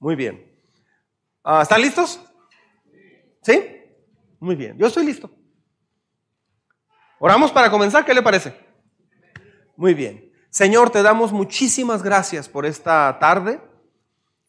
[0.00, 0.50] Muy bien.
[1.44, 2.20] Ah, ¿Están listos?
[3.42, 3.62] ¿Sí?
[4.40, 4.76] Muy bien.
[4.78, 5.30] Yo estoy listo.
[7.18, 8.04] Oramos para comenzar.
[8.06, 8.58] ¿Qué le parece?
[9.76, 10.32] Muy bien.
[10.48, 13.60] Señor, te damos muchísimas gracias por esta tarde.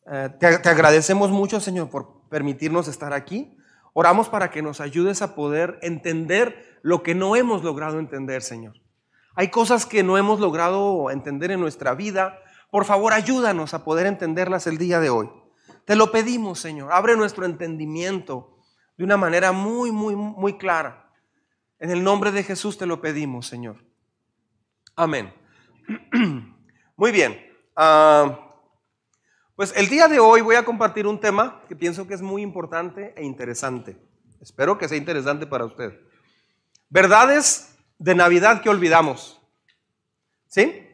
[0.09, 3.57] Eh, te, te agradecemos mucho, Señor, por permitirnos estar aquí.
[3.91, 8.75] Oramos para que nos ayudes a poder entender lo que no hemos logrado entender, Señor.
[9.35, 12.39] Hay cosas que no hemos logrado entender en nuestra vida.
[12.69, 15.29] Por favor, ayúdanos a poder entenderlas el día de hoy.
[15.91, 16.93] Te lo pedimos, Señor.
[16.93, 18.57] Abre nuestro entendimiento
[18.95, 21.11] de una manera muy, muy, muy clara.
[21.79, 23.75] En el nombre de Jesús te lo pedimos, Señor.
[24.95, 25.33] Amén.
[26.95, 27.37] Muy bien.
[27.75, 28.55] Ah,
[29.57, 32.41] pues el día de hoy voy a compartir un tema que pienso que es muy
[32.41, 33.97] importante e interesante.
[34.39, 35.99] Espero que sea interesante para usted.
[36.87, 39.41] Verdades de Navidad que olvidamos.
[40.47, 40.87] ¿Sí?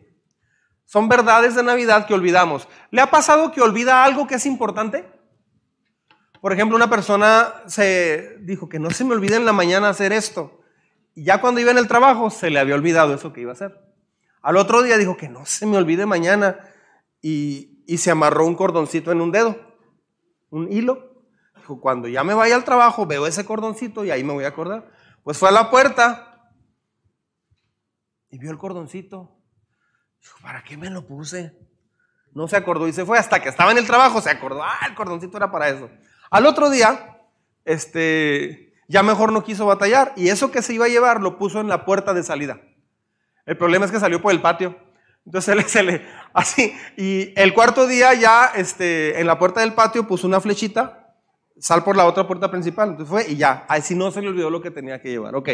[0.87, 2.65] Son verdades de Navidad que olvidamos.
[2.91, 5.05] ¿Le ha pasado que olvida algo que es importante?
[6.39, 10.13] Por ejemplo, una persona se dijo que no se me olvide en la mañana hacer
[10.13, 10.61] esto.
[11.13, 13.55] Y ya cuando iba en el trabajo se le había olvidado eso que iba a
[13.55, 13.77] hacer.
[14.41, 16.57] Al otro día dijo que no se me olvide mañana
[17.21, 19.57] y, se amarró un cordoncito en un dedo,
[20.51, 21.25] un hilo.
[21.57, 24.49] Dijo, cuando ya me vaya al trabajo veo ese cordoncito y ahí me voy a
[24.49, 24.89] acordar.
[25.21, 26.49] Pues fue a la puerta
[28.29, 29.36] y vio el cordoncito
[30.41, 31.53] ¿para qué me lo puse?
[32.33, 34.79] No se acordó y se fue hasta que estaba en el trabajo, se acordó, ah,
[34.87, 35.89] el cordoncito era para eso.
[36.29, 37.19] Al otro día,
[37.65, 41.59] este, ya mejor no quiso batallar y eso que se iba a llevar lo puso
[41.59, 42.61] en la puerta de salida.
[43.45, 44.77] El problema es que salió por el patio.
[45.25, 50.07] Entonces se le, así, y el cuarto día ya, este, en la puerta del patio
[50.07, 51.15] puso una flechita,
[51.59, 52.91] sal por la otra puerta principal.
[52.91, 55.35] Entonces fue y ya, así no se le olvidó lo que tenía que llevar.
[55.35, 55.49] Ok.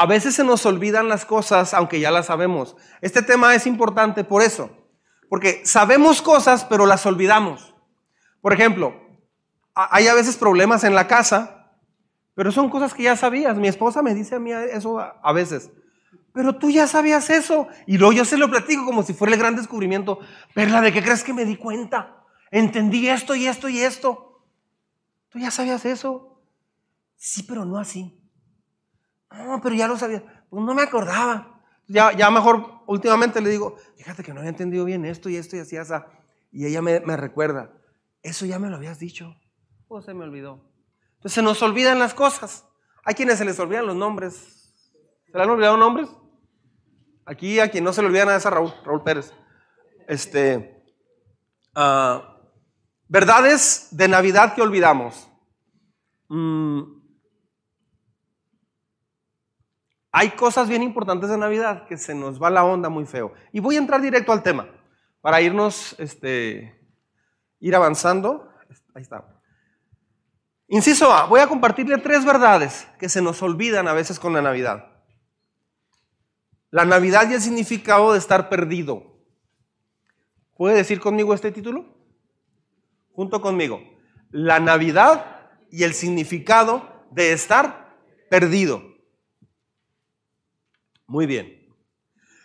[0.00, 2.74] A veces se nos olvidan las cosas aunque ya las sabemos.
[3.02, 4.70] Este tema es importante por eso,
[5.28, 7.74] porque sabemos cosas pero las olvidamos.
[8.40, 8.98] Por ejemplo,
[9.74, 11.74] hay a veces problemas en la casa,
[12.34, 13.58] pero son cosas que ya sabías.
[13.58, 15.70] Mi esposa me dice a mí eso a veces.
[16.32, 17.68] Pero tú ya sabías eso.
[17.86, 20.18] Y luego yo se lo platico como si fuera el gran descubrimiento.
[20.54, 22.24] Perla, ¿de qué crees que me di cuenta?
[22.50, 24.46] Entendí esto y esto y esto.
[25.28, 26.40] ¿Tú ya sabías eso?
[27.16, 28.19] Sí, pero no así.
[29.30, 30.22] No, pero ya lo sabía.
[30.48, 31.60] Pues no me acordaba.
[31.86, 35.56] Ya, ya mejor últimamente le digo, fíjate que no había entendido bien esto y esto
[35.56, 35.92] y así, así.
[36.52, 37.72] Y ella me, me recuerda,
[38.22, 39.36] eso ya me lo habías dicho.
[39.88, 40.70] O se me olvidó.
[41.16, 42.64] Entonces se nos olvidan las cosas.
[43.04, 44.34] Hay quienes se les olvidan los nombres.
[45.26, 46.08] ¿Se le han olvidado nombres?
[47.26, 49.32] Aquí a quien no se le olvida nada es a Raúl, Raúl Pérez.
[50.08, 50.82] Este,
[51.74, 52.38] ah,
[53.08, 55.28] verdades de Navidad que olvidamos.
[56.28, 56.99] Mm,
[60.12, 63.32] Hay cosas bien importantes de Navidad que se nos va la onda muy feo.
[63.52, 64.68] Y voy a entrar directo al tema
[65.20, 66.80] para irnos, este,
[67.60, 68.48] ir avanzando.
[68.94, 69.40] Ahí está.
[70.66, 74.42] Inciso A, voy a compartirle tres verdades que se nos olvidan a veces con la
[74.42, 74.86] Navidad.
[76.70, 79.18] La Navidad y el significado de estar perdido.
[80.56, 81.84] ¿Puede decir conmigo este título?
[83.12, 83.80] Junto conmigo.
[84.30, 87.96] La Navidad y el significado de estar
[88.28, 88.89] perdido.
[91.10, 91.60] Muy bien.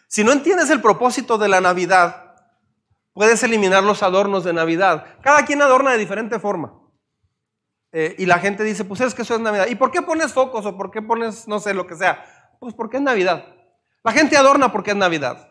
[0.07, 2.33] Si no entiendes el propósito de la Navidad,
[3.13, 5.05] puedes eliminar los adornos de Navidad.
[5.21, 6.73] Cada quien adorna de diferente forma.
[7.91, 9.67] Eh, y la gente dice, pues es que eso es Navidad.
[9.67, 12.25] ¿Y por qué pones focos o por qué pones, no sé, lo que sea?
[12.59, 13.45] Pues porque es Navidad.
[14.03, 15.47] La gente adorna porque es Navidad.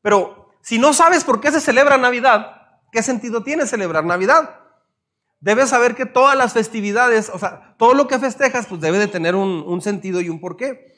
[0.00, 4.58] Pero si no sabes por qué se celebra Navidad, ¿qué sentido tiene celebrar Navidad?
[5.40, 9.08] Debes saber que todas las festividades, o sea, todo lo que festejas, pues debe de
[9.08, 10.91] tener un, un sentido y un porqué.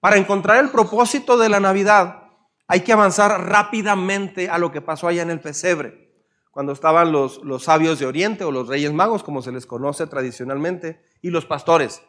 [0.00, 2.24] Para encontrar el propósito de la Navidad
[2.68, 6.12] hay que avanzar rápidamente a lo que pasó allá en el pesebre,
[6.50, 10.06] cuando estaban los, los sabios de Oriente o los reyes magos, como se les conoce
[10.06, 12.02] tradicionalmente, y los pastores.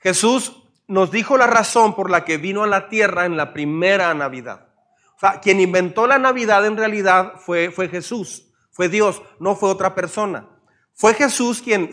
[0.00, 4.12] Jesús nos dijo la razón por la que vino a la tierra en la primera
[4.14, 4.68] Navidad.
[5.16, 9.70] O sea, quien inventó la Navidad en realidad fue, fue Jesús, fue Dios, no fue
[9.70, 10.48] otra persona.
[10.94, 11.90] Fue Jesús quien,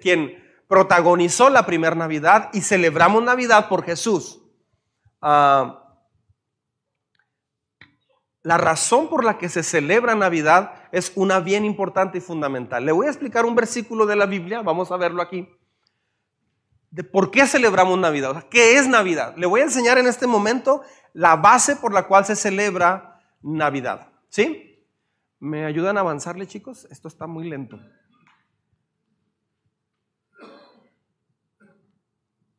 [0.00, 4.42] quien protagonizó la primera Navidad y celebramos Navidad por Jesús.
[5.20, 5.82] Ah,
[8.42, 12.84] la razón por la que se celebra Navidad es una bien importante y fundamental.
[12.86, 15.48] Le voy a explicar un versículo de la Biblia, vamos a verlo aquí,
[16.90, 19.34] de por qué celebramos Navidad, qué es Navidad.
[19.36, 20.82] Le voy a enseñar en este momento
[21.12, 24.12] la base por la cual se celebra Navidad.
[24.28, 24.86] ¿Sí?
[25.40, 26.86] ¿Me ayudan a avanzarle, chicos?
[26.90, 27.80] Esto está muy lento.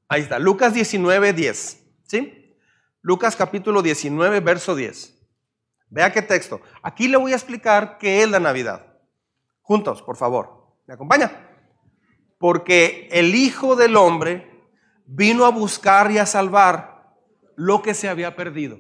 [0.09, 1.83] Ahí está, Lucas 19, 10.
[2.04, 2.47] ¿Sí?
[3.02, 5.18] Lucas capítulo 19, verso 10.
[5.90, 6.62] Vea qué texto.
[6.82, 8.86] Aquí le voy a explicar qué es la Navidad.
[9.62, 10.76] Juntos, por favor.
[10.86, 11.32] ¿Me acompaña?
[12.38, 14.52] Porque el Hijo del Hombre
[15.06, 17.16] vino a buscar y a salvar
[17.56, 18.78] lo que se había perdido.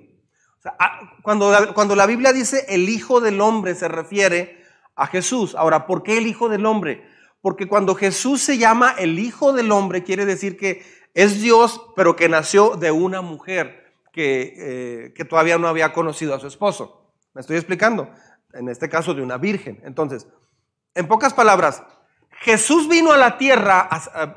[1.21, 4.63] cuando, cuando la Biblia dice el Hijo del Hombre se refiere
[4.95, 5.55] a Jesús.
[5.55, 7.07] Ahora, ¿por qué el Hijo del Hombre?
[7.41, 12.15] Porque cuando Jesús se llama el Hijo del Hombre, quiere decir que es Dios, pero
[12.15, 13.86] que nació de una mujer
[14.17, 17.13] que, eh, que todavía no había conocido a su esposo.
[17.35, 18.09] ¿Me estoy explicando?
[18.51, 19.79] En este caso de una virgen.
[19.83, 20.25] Entonces,
[20.95, 21.83] en pocas palabras,
[22.41, 23.87] Jesús vino a la tierra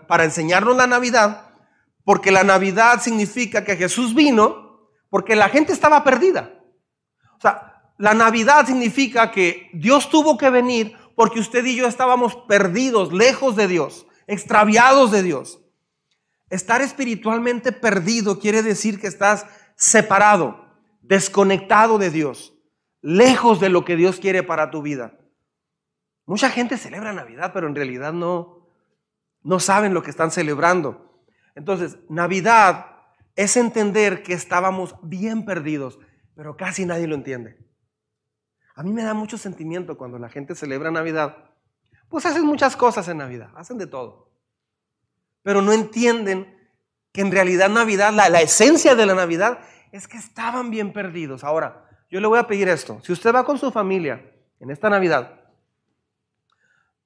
[0.06, 1.46] para enseñarnos la Navidad,
[2.04, 6.52] porque la Navidad significa que Jesús vino porque la gente estaba perdida.
[7.38, 12.36] O sea, la Navidad significa que Dios tuvo que venir porque usted y yo estábamos
[12.46, 15.58] perdidos, lejos de Dios, extraviados de Dios.
[16.50, 19.46] Estar espiritualmente perdido quiere decir que estás
[19.80, 20.64] separado,
[21.02, 22.54] desconectado de Dios,
[23.00, 25.18] lejos de lo que Dios quiere para tu vida.
[26.26, 28.68] Mucha gente celebra Navidad, pero en realidad no,
[29.42, 31.24] no saben lo que están celebrando.
[31.56, 32.86] Entonces, Navidad
[33.34, 35.98] es entender que estábamos bien perdidos,
[36.36, 37.58] pero casi nadie lo entiende.
[38.76, 41.36] A mí me da mucho sentimiento cuando la gente celebra Navidad.
[42.08, 44.30] Pues hacen muchas cosas en Navidad, hacen de todo
[45.42, 46.56] pero no entienden
[47.12, 49.60] que en realidad Navidad, la, esencia de la Navidad
[49.92, 51.44] es que estaban bien perdidos.
[51.44, 53.00] Ahora, yo le voy a pedir esto.
[53.02, 55.40] Si usted va con su familia en esta Navidad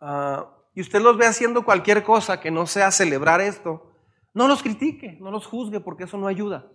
[0.01, 3.93] ah, y usted los ve haciendo cualquier cosa que no sea celebrar esto,
[4.35, 6.71] no los critique, no los juzgue porque eso no ayuda.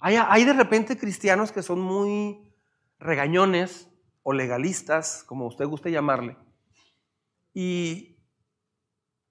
[0.00, 2.54] Hay, de repente cristianos que son muy
[3.00, 3.90] regañones
[4.22, 6.36] o legalistas, como usted guste llamarle,
[7.52, 8.16] y,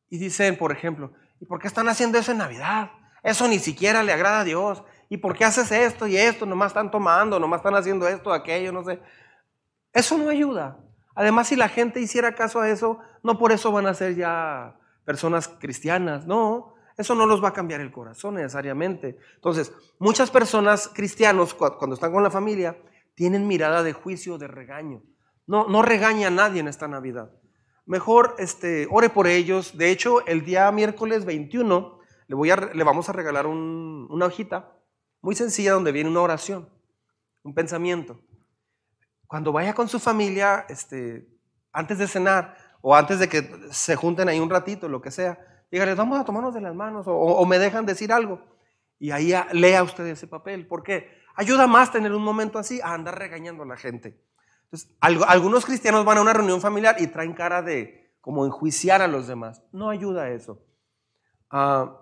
[0.10, 2.92] y dicen, por ejemplo, ¿Y por qué están haciendo eso en Navidad?
[3.28, 4.82] Eso ni siquiera le agrada a Dios.
[5.10, 6.46] ¿Y por qué haces esto y esto?
[6.46, 9.02] Nomás están tomando, nomás están haciendo esto, aquello, no sé.
[9.92, 10.80] Eso no ayuda.
[11.14, 14.80] Además, si la gente hiciera caso a eso, no por eso van a ser ya
[15.04, 16.76] personas cristianas, no.
[16.96, 19.18] Eso no los va a cambiar el corazón necesariamente.
[19.36, 22.78] Entonces, muchas personas cristianos, cuando están con la familia,
[23.14, 25.04] tienen mirada de juicio, de regaño.
[25.48, 27.30] No, no regaña a nadie en esta Navidad
[27.86, 29.78] mejor este, ore por ellos.
[29.78, 31.97] De hecho, el día miércoles 21
[32.28, 34.74] le, voy a, le vamos a regalar una hojita
[35.22, 36.70] muy sencilla donde viene una oración,
[37.44, 38.20] un pensamiento.
[39.28, 41.28] Cuando vaya con su familia, este,
[41.72, 45.38] antes de cenar o antes de que se junten ahí un ratito, lo que sea,
[45.72, 48.42] dígales, vamos a tomarnos de las manos o, me dejan decir algo.
[49.00, 50.68] Y ahí lea usted ese papel.
[50.68, 51.18] ¿Por qué?
[51.36, 54.24] Ayuda más tener un momento así a andar regañando a la gente.
[54.64, 59.08] Entonces, algunos cristianos van a una reunión familiar y traen cara de como enjuiciar a
[59.08, 59.62] los demás.
[59.72, 60.66] No ayuda eso.
[61.50, 62.02] Ah,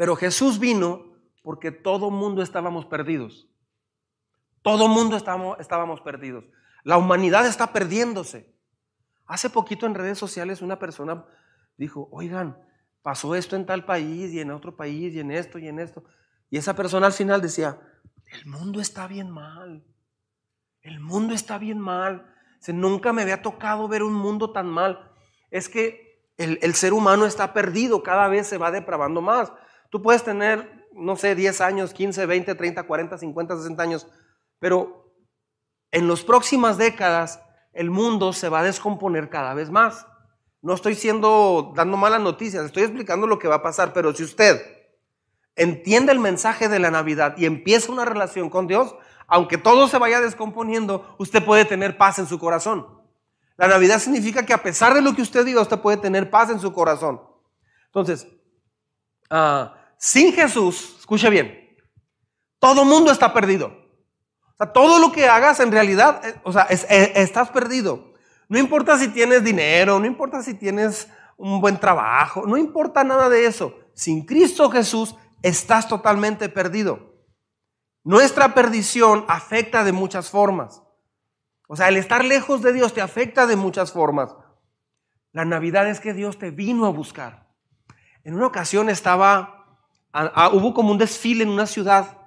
[0.00, 1.12] pero Jesús vino
[1.42, 3.50] porque todo mundo estábamos perdidos.
[4.62, 6.46] Todo mundo estábamos, perdidos.
[6.84, 8.50] La humanidad está perdiéndose.
[9.26, 11.26] Hace poquito en redes sociales una persona
[11.76, 12.56] dijo, oigan,
[13.02, 16.02] pasó esto en tal país y en otro país y en esto y en esto.
[16.48, 17.78] Y esa persona al final decía,
[18.24, 19.84] el mundo está bien mal.
[20.80, 22.24] El mundo está bien mal.
[22.68, 25.12] nunca me había tocado ver un mundo tan mal.
[25.50, 29.52] Es que el, ser humano está perdido, cada vez se va depravando más.
[29.90, 34.06] Tú puedes tener, no sé, 10 años, 15, 20, 30, 40, 50, 60 años,
[34.58, 35.12] pero
[35.90, 37.42] en las próximas décadas
[37.72, 40.06] el mundo se va a descomponer cada vez más.
[40.62, 44.24] No estoy siendo, dando malas noticias, estoy explicando lo que va a pasar, pero si
[44.24, 44.60] usted
[45.56, 48.94] entiende el mensaje de la Navidad y empieza una relación con Dios,
[49.26, 53.00] aunque todo se vaya descomponiendo, usted puede tener paz en su corazón.
[53.56, 56.50] La Navidad significa que a pesar de lo que usted diga, usted puede tener paz
[56.50, 57.20] en su corazón.
[57.86, 58.26] Entonces,
[59.28, 61.76] ah, sin Jesús, escuche bien,
[62.58, 63.66] todo mundo está perdido.
[63.66, 68.14] O sea, todo lo que hagas en realidad, eh, o sea, eh, estás perdido.
[68.48, 73.28] No importa si tienes dinero, no importa si tienes un buen trabajo, no importa nada
[73.28, 73.74] de eso.
[73.94, 77.10] Sin Cristo Jesús estás totalmente perdido.
[78.02, 80.82] Nuestra perdición afecta de muchas formas.
[81.68, 84.34] O sea, el estar lejos de Dios te afecta de muchas formas.
[85.32, 87.50] La Navidad es que Dios te vino a buscar.
[88.24, 89.59] En una ocasión estaba,
[90.52, 92.18] hubo como un desfile en una ciudad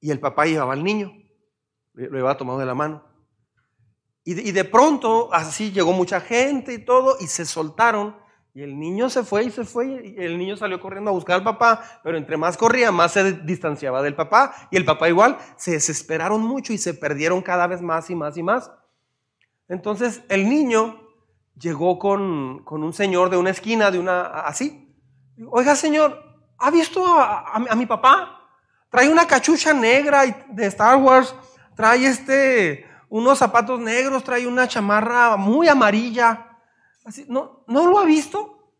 [0.00, 1.12] y el papá llevaba al niño,
[1.94, 3.04] lo llevaba tomado de la mano.
[4.24, 8.22] Y y de pronto, así llegó mucha gente y todo, y se soltaron
[8.54, 11.36] y el niño se fue y se fue y el niño salió corriendo a buscar
[11.36, 15.38] al papá, pero entre más corría, más se distanciaba del papá y el papá igual
[15.56, 18.70] se desesperaron mucho y se perdieron cada vez más y más y más.
[19.68, 21.00] Entonces el niño
[21.58, 24.81] llegó con, un señor de una esquina, de una así.
[25.50, 26.22] Oiga señor,
[26.58, 28.48] ¿ha visto a, mi papá?
[28.90, 31.34] Trae una cachucha negra de Star Wars,
[31.74, 36.58] trae este unos zapatos negros, trae una chamarra muy amarilla.
[37.28, 38.72] ¿no, ¿No lo ha visto?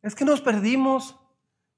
[0.00, 1.16] Es que nos perdimos.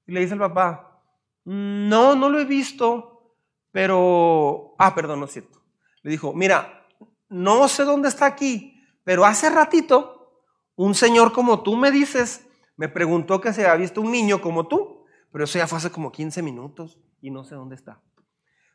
[0.07, 1.01] Y le dice el papá,
[1.45, 3.35] no, no lo he visto,
[3.71, 5.61] pero, ah, perdón, no es cierto.
[6.03, 6.85] Le dijo, mira,
[7.29, 10.43] no sé dónde está aquí, pero hace ratito
[10.75, 12.44] un señor como tú me dices,
[12.77, 15.91] me preguntó que se había visto un niño como tú, pero eso ya fue hace
[15.91, 18.01] como 15 minutos y no sé dónde está.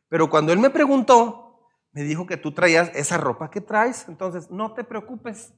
[0.08, 4.50] Pero cuando él me preguntó, me dijo que tú traías esa ropa que traes, entonces
[4.50, 5.54] no te preocupes,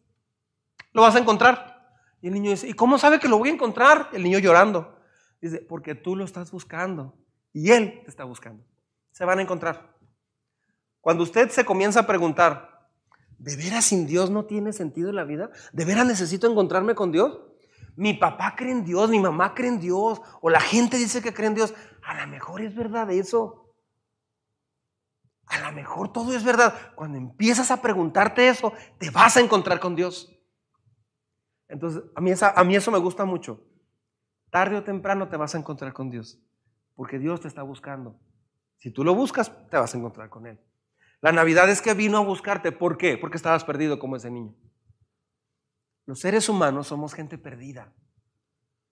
[0.92, 1.72] lo vas a encontrar.
[2.20, 4.08] Y el niño dice, ¿y cómo sabe que lo voy a encontrar?
[4.12, 4.96] El niño llorando.
[5.40, 7.16] Dice, porque tú lo estás buscando
[7.52, 8.64] y él te está buscando.
[9.10, 9.96] Se van a encontrar.
[11.00, 12.88] Cuando usted se comienza a preguntar,
[13.38, 15.50] ¿de veras sin Dios no tiene sentido la vida?
[15.72, 17.40] ¿De veras necesito encontrarme con Dios?
[17.96, 21.34] Mi papá cree en Dios, mi mamá cree en Dios, o la gente dice que
[21.34, 21.74] cree en Dios.
[22.02, 23.74] A lo mejor es verdad eso.
[25.46, 26.94] A lo mejor todo es verdad.
[26.94, 30.34] Cuando empiezas a preguntarte eso, te vas a encontrar con Dios.
[31.68, 33.66] Entonces, a mí, a mí eso me gusta mucho.
[34.50, 36.38] Tarde o temprano te vas a encontrar con Dios,
[36.94, 38.18] porque Dios te está buscando.
[38.76, 40.60] Si tú lo buscas, te vas a encontrar con Él.
[41.20, 42.72] La Navidad es que vino a buscarte.
[42.72, 43.16] ¿Por qué?
[43.16, 44.54] Porque estabas perdido como ese niño.
[46.04, 47.92] Los seres humanos somos gente perdida,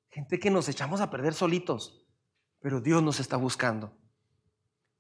[0.08, 2.06] gente que nos echamos a perder solitos,
[2.60, 3.96] pero Dios nos está buscando.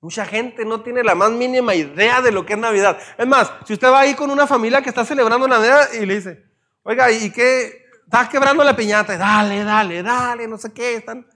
[0.00, 2.98] Mucha gente no tiene la más mínima idea de lo que es Navidad.
[3.18, 6.14] Es más, si usted va ahí con una familia que está celebrando Navidad y le
[6.14, 6.44] dice,
[6.82, 7.84] oiga, ¿y qué?
[8.04, 9.16] Estás quebrando la piñata.
[9.18, 10.96] Dale, dale, dale, no sé qué.
[10.96, 11.28] Están...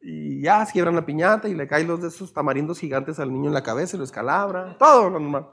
[0.00, 3.30] Y ya se quiebran la piñata y le caen los de esos tamarindos gigantes al
[3.30, 4.78] niño en la cabeza y lo escalabra.
[4.78, 5.50] Todo lo normal.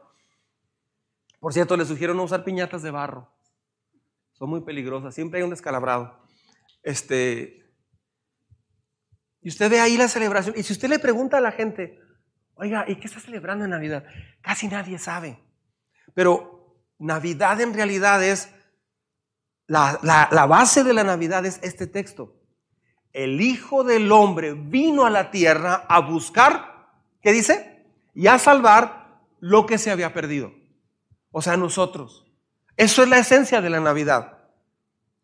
[1.41, 3.32] Por cierto, le sugiero no usar piñatas de barro.
[4.43, 5.15] Son muy peligrosas.
[5.15, 6.19] Siempre hay un descalabrado.
[6.83, 7.65] Este,
[9.41, 10.53] y usted ve ahí la celebración.
[10.57, 11.97] Y si usted le pregunta a la gente,
[12.55, 14.03] oiga, ¿y qué está celebrando en Navidad?
[14.41, 15.39] Casi nadie sabe.
[16.13, 18.53] Pero Navidad en realidad es,
[19.65, 22.35] la, la base de la Navidad es este texto.
[23.13, 26.89] El Hijo del Hombre vino a la tierra a buscar,
[27.21, 27.87] ¿qué dice?
[28.13, 30.51] Y a salvar lo que se había perdido.
[31.31, 32.25] O sea, nosotros.
[32.75, 34.32] Eso es la esencia de la Navidad.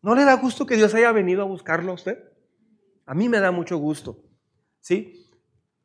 [0.02, 2.18] ¿No le da gusto que Dios haya venido a buscarlo a usted?
[3.06, 4.18] A mí me da mucho gusto.
[4.80, 5.30] ¿Sí?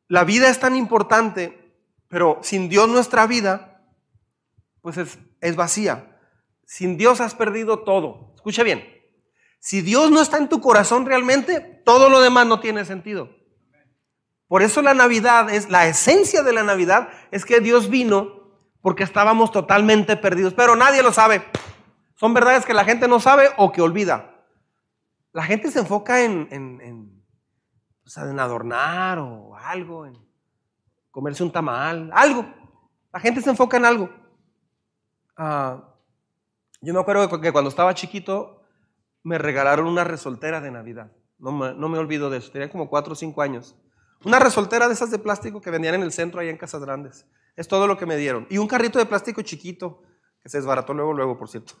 [0.08, 1.74] La vida es tan importante,
[2.08, 3.82] pero sin Dios nuestra vida,
[4.80, 6.18] pues es, es vacía.
[6.64, 8.32] Sin Dios has perdido todo.
[8.36, 8.84] Escucha bien.
[9.58, 13.30] Si Dios no está en tu corazón realmente, todo lo demás no tiene sentido.
[14.48, 18.36] Por eso la Navidad es, la esencia de la Navidad es que Dios vino
[18.80, 21.42] porque estábamos totalmente perdidos, pero nadie lo sabe.
[22.16, 24.44] Son verdades que la gente no sabe o que olvida.
[25.32, 27.16] La gente se enfoca en, en
[28.06, 30.16] o sea, en adornar o algo, en
[31.10, 32.46] comerse un tamal, algo.
[33.12, 34.10] La gente se enfoca en algo.
[35.36, 35.92] Ah,
[36.80, 38.62] yo me acuerdo que cuando estaba chiquito
[39.24, 41.10] me regalaron una resoltera de Navidad.
[41.38, 43.76] No me, no me olvido de eso, tenía como cuatro o cinco años.
[44.24, 47.26] Una resoltera de esas de plástico que vendían en el centro allá en Casas Grandes.
[47.56, 48.46] Es todo lo que me dieron.
[48.50, 50.02] Y un carrito de plástico chiquito,
[50.40, 51.74] que se desbarató luego, luego, por cierto.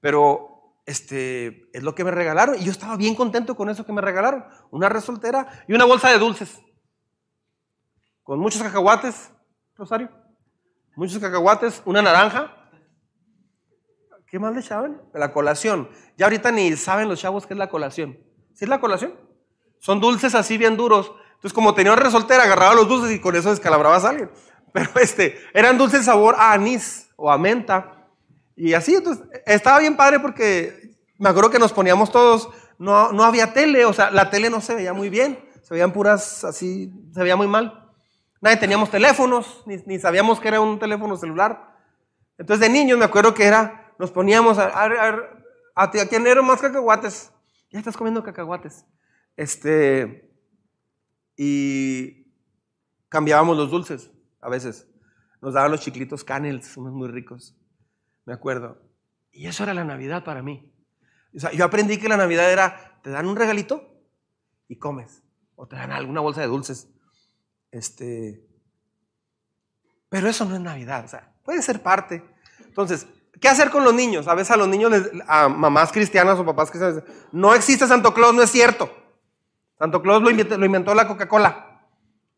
[0.00, 3.92] Pero este, es lo que me regalaron y yo estaba bien contento con eso que
[3.92, 4.44] me regalaron.
[4.70, 6.60] Una resoltera y una bolsa de dulces.
[8.22, 9.30] Con muchos cacahuates,
[9.76, 10.10] Rosario.
[10.96, 12.56] Muchos cacahuates, una naranja.
[14.26, 15.02] ¿Qué más le echaban?
[15.12, 15.88] La colación.
[16.16, 18.18] Ya ahorita ni saben los chavos qué es la colación.
[18.54, 19.14] ¿Sí es la colación?
[19.80, 21.12] Son dulces así bien duros.
[21.34, 24.30] Entonces, como tenía una resoltera, agarraba los dulces y con eso descalabrabas a alguien.
[24.72, 27.99] Pero este, eran dulces sabor a anís o a menta.
[28.62, 33.24] Y así, entonces, estaba bien padre porque me acuerdo que nos poníamos todos, no, no
[33.24, 36.92] había tele, o sea, la tele no se veía muy bien, se veían puras así,
[37.14, 37.90] se veía muy mal.
[38.42, 41.74] Nadie teníamos teléfonos, ni, ni sabíamos que era un teléfono celular.
[42.36, 45.18] Entonces, de niños me acuerdo que era, nos poníamos a, a, a,
[45.76, 47.32] a, a quién eran más cacahuates.
[47.70, 48.84] Ya estás comiendo cacahuates.
[49.38, 50.30] Este,
[51.34, 52.26] y
[53.08, 54.10] cambiábamos los dulces
[54.42, 54.86] a veces.
[55.40, 57.56] Nos daban los chiclitos canels, unos muy ricos
[58.24, 58.78] me acuerdo.
[59.32, 60.72] Y eso era la Navidad para mí.
[61.34, 64.02] O sea, yo aprendí que la Navidad era, te dan un regalito
[64.68, 65.22] y comes.
[65.56, 66.88] O te dan alguna bolsa de dulces.
[67.70, 68.46] Este,
[70.10, 71.04] pero eso no es Navidad.
[71.04, 72.22] O sea, puede ser parte.
[72.66, 73.06] Entonces,
[73.40, 74.28] ¿qué hacer con los niños?
[74.28, 74.92] A veces a los niños,
[75.26, 78.90] a mamás cristianas o papás cristianos, no existe Santo Claus, no es cierto.
[79.78, 81.86] Santo Claus lo inventó, lo inventó la Coca-Cola.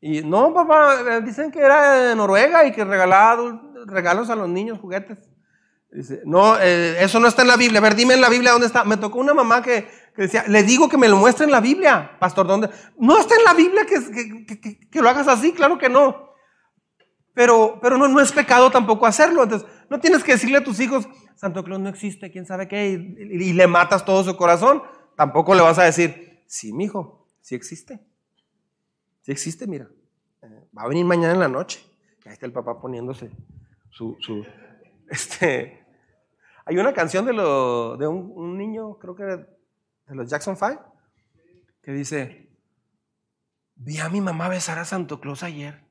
[0.00, 4.48] Y no, papá, eh, dicen que era de Noruega y que regalaba regalos a los
[4.48, 5.18] niños, juguetes.
[6.24, 7.78] No, eh, eso no está en la Biblia.
[7.78, 8.84] A ver, dime en la Biblia dónde está.
[8.84, 12.16] Me tocó una mamá que, decía, le digo que me lo muestre en la Biblia,
[12.18, 12.70] pastor, ¿dónde?
[12.96, 16.32] No está en la Biblia que, que, lo hagas así, claro que no.
[17.34, 19.42] Pero, pero no, no es pecado tampoco hacerlo.
[19.42, 22.88] Entonces, no tienes que decirle a tus hijos, Santo Claus no existe, quién sabe qué,
[22.88, 24.82] y, y le matas todo su corazón.
[25.16, 28.00] Tampoco le vas a decir, sí, mijo, sí existe.
[29.20, 29.88] Sí existe, mira.
[30.42, 31.80] Eh, va a venir mañana en la noche.
[32.24, 33.30] ahí está el papá poniéndose
[33.90, 34.44] su, su
[35.08, 35.81] este,
[36.64, 39.46] hay una canción de, lo, de un, niño, creo que de
[40.08, 40.78] los Jackson Five,
[41.82, 42.48] que dice,
[43.74, 45.84] vi a mi mamá besar a Santo Claus ayer.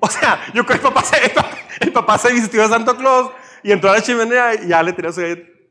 [0.00, 1.16] O sea, yo creo que el papá se,
[1.80, 3.30] el papá se vistió de Santo Claus
[3.62, 5.20] y entró a la chimenea y ya le tiró su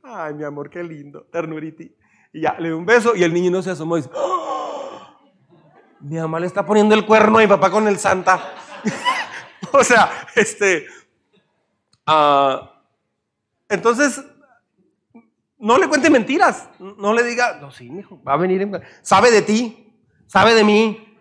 [0.04, 1.96] ay mi amor, qué lindo, ternuriti.
[2.34, 4.62] Y ya le dio un beso y el niño no se asomó y dice, ¡Oh!
[6.00, 8.54] mi mamá le está poniendo el cuerno a mi papá con el Santa.
[9.72, 10.88] o sea, este,
[12.08, 12.71] uh,
[13.72, 14.24] entonces,
[15.58, 18.70] no le cuente mentiras, no le diga, no, sí, hijo, va a venir,
[19.02, 19.96] sabe de ti,
[20.28, 21.18] sabe de mí,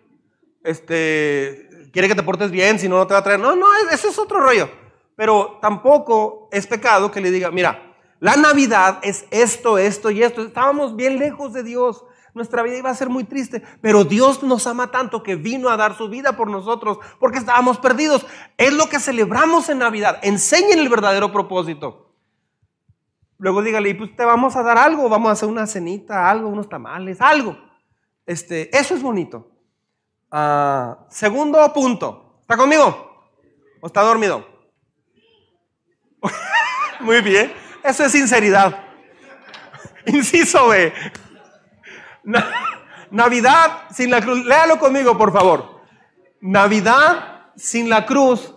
[0.63, 3.39] este, quiere que te portes bien, si no, no te va a traer.
[3.39, 4.69] No, no, ese es otro rollo.
[5.15, 10.41] Pero tampoco es pecado que le diga, mira, la Navidad es esto, esto y esto.
[10.43, 12.03] Estábamos bien lejos de Dios.
[12.33, 15.75] Nuestra vida iba a ser muy triste, pero Dios nos ama tanto que vino a
[15.75, 18.25] dar su vida por nosotros porque estábamos perdidos.
[18.57, 20.19] Es lo que celebramos en Navidad.
[20.21, 22.10] Enseñen el verdadero propósito.
[23.41, 26.69] Luego dígale, pues te vamos a dar algo, vamos a hacer una cenita, algo, unos
[26.69, 27.57] tamales, algo.
[28.23, 29.49] Este, eso es bonito.
[30.31, 32.37] Uh, segundo punto.
[32.41, 33.33] ¿Está conmigo?
[33.81, 34.45] ¿O está dormido?
[36.99, 37.51] Muy bien.
[37.83, 38.83] Eso es sinceridad.
[40.05, 40.93] Inciso B.
[43.09, 44.45] Navidad sin la cruz.
[44.45, 45.81] Léalo conmigo, por favor.
[46.41, 48.53] Navidad sin la cruz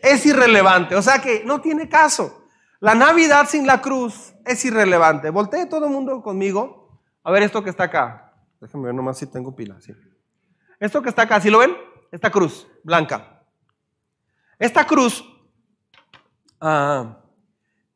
[0.00, 0.94] es irrelevante.
[0.94, 2.41] O sea que no tiene caso.
[2.82, 5.30] La Navidad sin la cruz es irrelevante.
[5.30, 7.00] Voltee todo el mundo conmigo.
[7.22, 8.34] A ver esto que está acá.
[8.60, 9.80] Déjenme ver nomás si tengo pila.
[9.80, 9.92] Sí.
[10.80, 11.76] Esto que está acá, ¿sí lo ven?
[12.10, 13.44] Esta cruz blanca.
[14.58, 15.24] Esta cruz,
[16.60, 17.22] ah,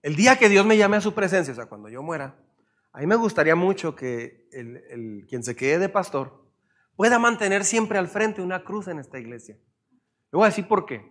[0.03, 2.37] el día que Dios me llame a su presencia, o sea, cuando yo muera,
[2.93, 6.47] a mí me gustaría mucho que el, quien se quede de pastor
[6.95, 9.57] pueda mantener siempre al frente una cruz en esta iglesia.
[10.31, 11.11] Le voy a decir por qué.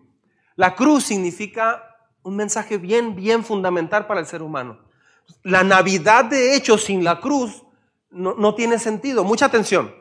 [0.56, 1.85] La cruz significa
[2.26, 4.80] un mensaje bien, bien fundamental para el ser humano.
[5.44, 7.64] La Navidad, de hecho, sin la cruz
[8.10, 9.24] no, no tiene sentido.
[9.24, 9.94] Mucha atención.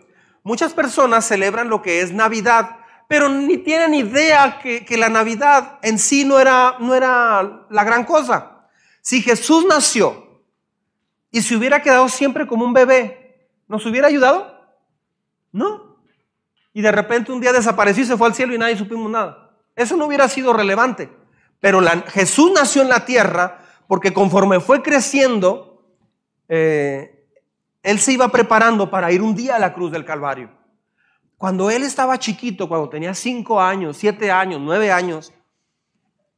[0.43, 5.99] Muchas personas celebran lo que es Navidad, pero ni tienen idea que, la Navidad en
[5.99, 8.69] sí no era, no era la gran cosa.
[9.03, 10.43] Si Jesús nació
[11.31, 14.67] y se hubiera quedado siempre como un bebé, ¿nos hubiera ayudado?
[15.53, 15.99] No.
[16.73, 19.51] Y de repente un día desapareció y se fue al cielo y nadie supimos nada.
[19.77, 21.24] Eso no hubiera sido relevante.
[21.61, 25.83] Pero Jesús nació en la tierra porque conforme fue creciendo,
[26.49, 27.27] eh,
[27.83, 30.51] él se iba preparando para ir un día a la cruz del Calvario.
[31.37, 35.33] Cuando él estaba chiquito, cuando tenía cinco años, siete años, nueve años,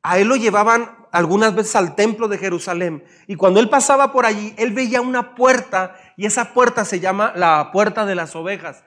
[0.03, 3.05] a él lo llevaban algunas veces al templo de Jerusalén.
[3.27, 7.33] Y cuando él pasaba por allí, él veía una puerta y esa puerta se llama
[7.37, 8.85] la puerta de las ovejas.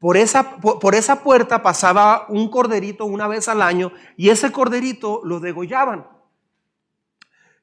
[0.00, 5.20] Por esa, por, esa puerta pasaba un corderito una vez al año y ese corderito
[5.24, 6.06] lo degollaban.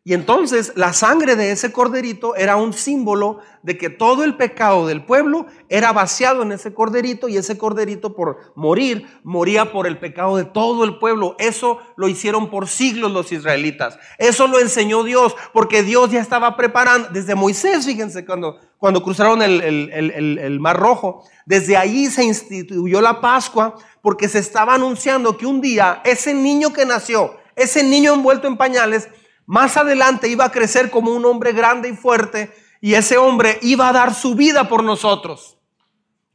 [0.08, 4.88] Y entonces la sangre de ese corderito era un símbolo de que todo el pecado
[4.88, 10.00] del pueblo era vaciado en ese corderito y ese corderito por morir moría por el
[10.00, 11.36] pecado de todo el pueblo.
[11.40, 14.00] Eso lo hicieron por siglos los israelitas.
[14.18, 19.42] Eso lo enseñó Dios porque Dios ya estaba preparando, desde Moisés, fíjense, cuando, cuando cruzaron
[19.42, 25.46] el, el Mar Rojo, desde ahí se instituyó la Pascua porque se estaba anunciando que
[25.46, 29.10] un día ese niño que nació, ese niño envuelto en pañales,
[29.48, 33.88] más adelante iba a crecer como un hombre grande y fuerte y ese hombre iba
[33.88, 35.58] a dar su vida por nosotros.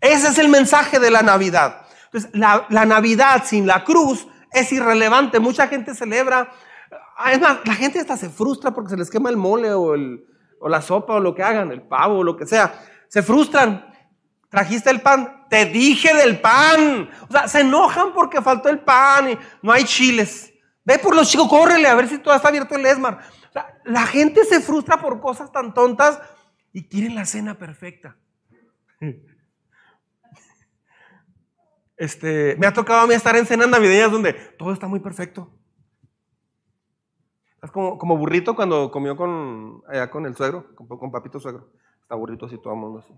[0.01, 1.87] Ese es el mensaje de la Navidad.
[2.07, 5.41] Entonces, la, Navidad sin la cruz es irrelevante.
[5.41, 6.51] Mucha gente celebra,
[7.31, 9.95] es más, la gente hasta se frustra porque se les quema el mole o,
[10.61, 12.75] o la sopa o lo que hagan, el pavo o lo que sea.
[13.09, 13.93] Se frustran.
[14.49, 17.11] Trajiste el pan, te dije del pan.
[17.29, 20.52] O sea, se enojan porque faltó el pan y no hay chiles.
[20.85, 23.21] Ve por los chicos, córrele a ver si todavía está abierto el ESMAR.
[23.85, 26.21] la gente se frustra por cosas tan tontas
[26.73, 28.17] y quieren la cena perfecta.
[31.97, 35.53] Este, me ha tocado a mí estar en cenas navideñas donde todo está muy perfecto.
[37.63, 41.71] Es como, como burrito cuando comió con, allá con el suegro, con, papito suegro.
[42.01, 43.15] Está burrito así, todo el mundo así.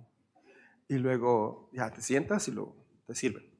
[0.88, 3.53] Y luego ya te sientas y lo, te sirven.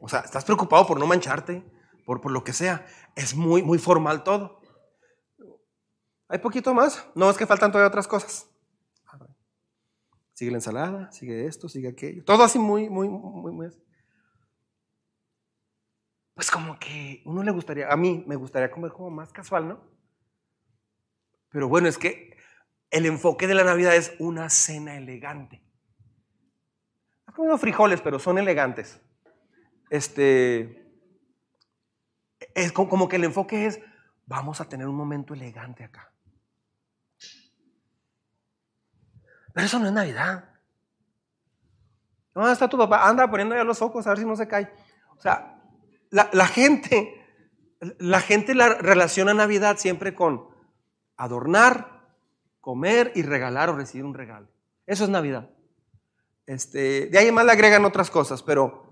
[0.00, 1.64] O sea, estás preocupado por no mancharte,
[2.04, 2.86] por, por lo que sea.
[3.16, 4.60] Es muy, muy formal todo.
[6.28, 7.06] ¿Hay poquito más?
[7.14, 8.50] No, es que faltan todavía otras cosas.
[10.34, 12.24] sigue la ensalada, sigue esto, sigue aquello.
[12.24, 13.68] Todo así muy, muy, muy, muy
[16.34, 19.98] Pues como que uno le gustaría, a mí me gustaría comer como más casual, ¿no?
[21.50, 22.36] Pero bueno, es que
[22.90, 25.62] el enfoque de la Navidad es una cena elegante.
[27.26, 29.00] Has comido frijoles, pero son elegantes.
[29.90, 30.86] Este,
[32.54, 33.80] es como que el enfoque es,
[34.26, 36.12] vamos a tener un momento elegante acá.
[39.52, 40.44] Pero eso no es Navidad.
[42.32, 43.08] ¿Dónde está tu papá?
[43.08, 44.72] Anda poniendo ya los ojos a ver si no se cae.
[45.16, 45.60] O sea,
[46.10, 47.26] la, gente,
[47.98, 50.48] la gente la relaciona Navidad siempre con
[51.16, 52.06] adornar,
[52.60, 54.48] comer y regalar o recibir un regalo.
[54.86, 55.50] Eso es Navidad.
[56.46, 58.87] Este, de ahí más le agregan otras cosas, pero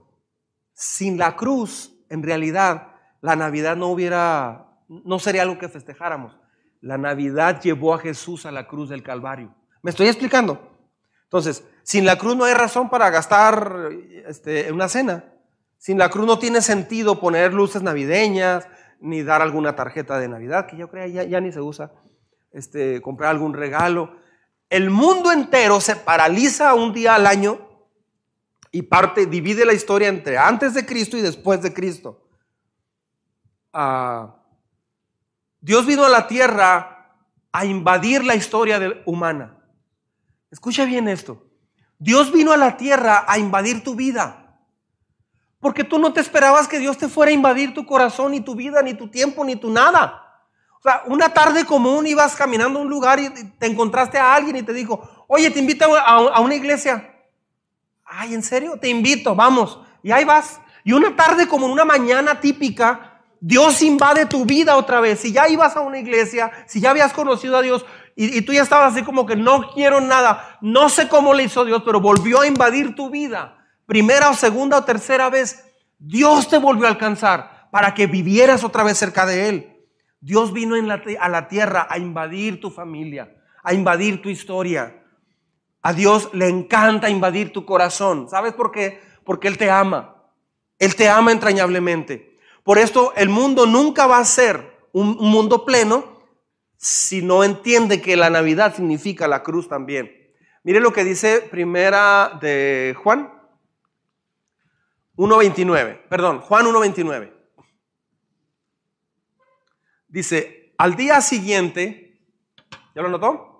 [0.77, 2.89] sin la cruz, en realidad,
[3.23, 6.39] la Navidad no hubiera, no sería algo que festejáramos.
[6.83, 9.55] La Navidad llevó a Jesús a la cruz del Calvario.
[9.83, 10.79] ¿Me estoy explicando?
[11.25, 13.89] Entonces, sin la cruz no hay razón para gastar
[14.27, 15.25] este, una cena.
[15.79, 18.69] Sin la cruz no tiene sentido poner luces navideñas,
[19.01, 21.93] ni dar alguna tarjeta de Navidad, que yo creo ya, ni se usa,
[22.53, 24.15] este, comprar algún regalo.
[24.69, 27.66] El mundo entero se paraliza un día al año
[28.77, 32.29] y parte, divide la historia entre antes de Cristo y después de Cristo.
[33.73, 34.37] Ah,
[35.63, 37.17] Dios vino a la tierra
[37.51, 39.57] a invadir la historia humana.
[40.51, 41.43] Escucha bien esto.
[41.99, 44.61] Dios vino a la tierra a invadir tu vida.
[45.59, 48.55] Porque tú no te esperabas que Dios te fuera a invadir tu corazón, ni tu
[48.55, 50.23] vida, ni tu tiempo, ni tu nada.
[50.79, 54.57] O sea, una tarde común ibas caminando a un lugar y te encontraste a alguien
[54.57, 57.16] y te dijo, oye, te invito a una iglesia.
[58.19, 58.79] Ay, ¿en serio?
[58.81, 59.79] Te invito, vamos.
[60.03, 60.59] Y ahí vas.
[60.85, 65.21] Y una tarde como una mañana típica, Dios invade tu vida otra vez.
[65.21, 68.63] Si ya ibas a una iglesia, si ya habías conocido a Dios, y, tú ya
[68.63, 70.57] estabas así como que no quiero nada.
[70.63, 73.59] No sé cómo le hizo Dios, pero volvió a invadir tu vida.
[73.85, 75.63] Primera o segunda o tercera vez,
[75.99, 79.77] Dios te volvió a alcanzar para que vivieras otra vez cerca de Él.
[80.21, 85.03] Dios vino a la tierra a invadir tu familia, a invadir tu historia.
[85.83, 88.29] A Dios le encanta invadir tu corazón.
[88.29, 89.01] ¿Sabes por qué?
[89.25, 90.17] Porque Él te ama.
[90.79, 92.39] Él te ama entrañablemente.
[92.63, 96.17] Por esto el mundo nunca va a ser un mundo pleno
[96.77, 100.11] si no entiende que la Navidad significa la cruz también.
[100.63, 103.33] Mire lo que dice primera de Juan
[105.17, 107.33] 1.29, perdón, Juan 1.29.
[110.09, 112.21] Dice, al día siguiente,
[112.95, 113.56] ¿ya lo notó?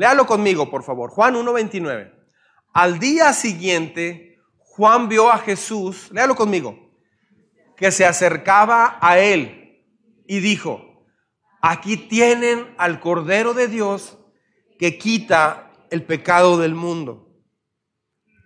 [0.00, 1.10] Léalo conmigo, por favor.
[1.10, 2.10] Juan 1.29.
[2.72, 6.90] Al día siguiente, Juan vio a Jesús, léalo conmigo,
[7.76, 9.84] que se acercaba a él
[10.26, 11.04] y dijo,
[11.60, 14.18] Aquí tienen al Cordero de Dios
[14.78, 17.28] que quita el pecado del mundo.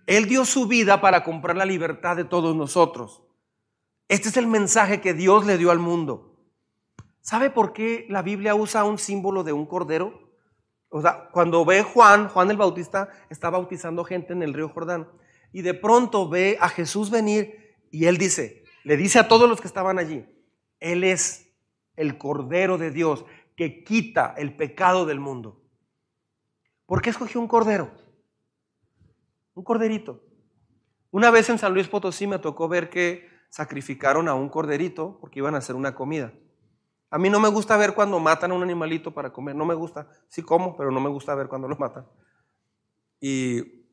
[0.07, 3.23] Él dio su vida para comprar la libertad de todos nosotros.
[4.09, 6.37] Este es el mensaje que Dios le dio al mundo.
[7.21, 10.24] ¿Sabe por qué la Biblia usa un símbolo de un cordero?
[10.95, 15.09] O sea, cuando ve Juan, Juan el Bautista está bautizando gente en el río Jordán
[15.51, 19.59] y de pronto ve a Jesús venir y él dice, le dice a todos los
[19.59, 20.25] que estaban allí,
[20.79, 21.53] Él es
[21.97, 23.25] el Cordero de Dios
[23.57, 25.61] que quita el pecado del mundo.
[26.85, 27.91] ¿Por qué escogió un cordero?
[29.53, 30.23] Un corderito.
[31.11, 35.39] Una vez en San Luis Potosí me tocó ver que sacrificaron a un corderito porque
[35.39, 36.31] iban a hacer una comida.
[37.09, 39.75] A mí no me gusta ver cuando matan a un animalito para comer, no me
[39.75, 40.07] gusta.
[40.27, 42.05] Sí como, pero no me gusta ver cuando lo matan.
[43.19, 43.85] Y,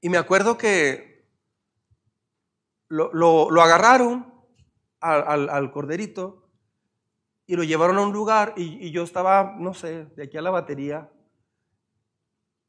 [0.00, 1.26] y me acuerdo que
[2.88, 4.34] lo, lo agarraron
[5.04, 6.48] al, corderito
[7.46, 10.50] y lo llevaron a un lugar y, yo estaba, no sé, de aquí a la
[10.50, 11.10] batería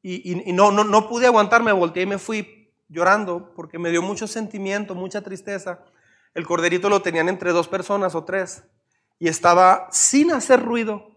[0.01, 4.03] y, no, no, no pude aguantar, me volteé y me fui llorando porque me dio
[4.03, 5.83] mucho sentimiento, mucha tristeza.
[6.35, 8.63] El corderito lo tenían entre dos personas o tres
[9.17, 11.09] y estaba sin hacer ruido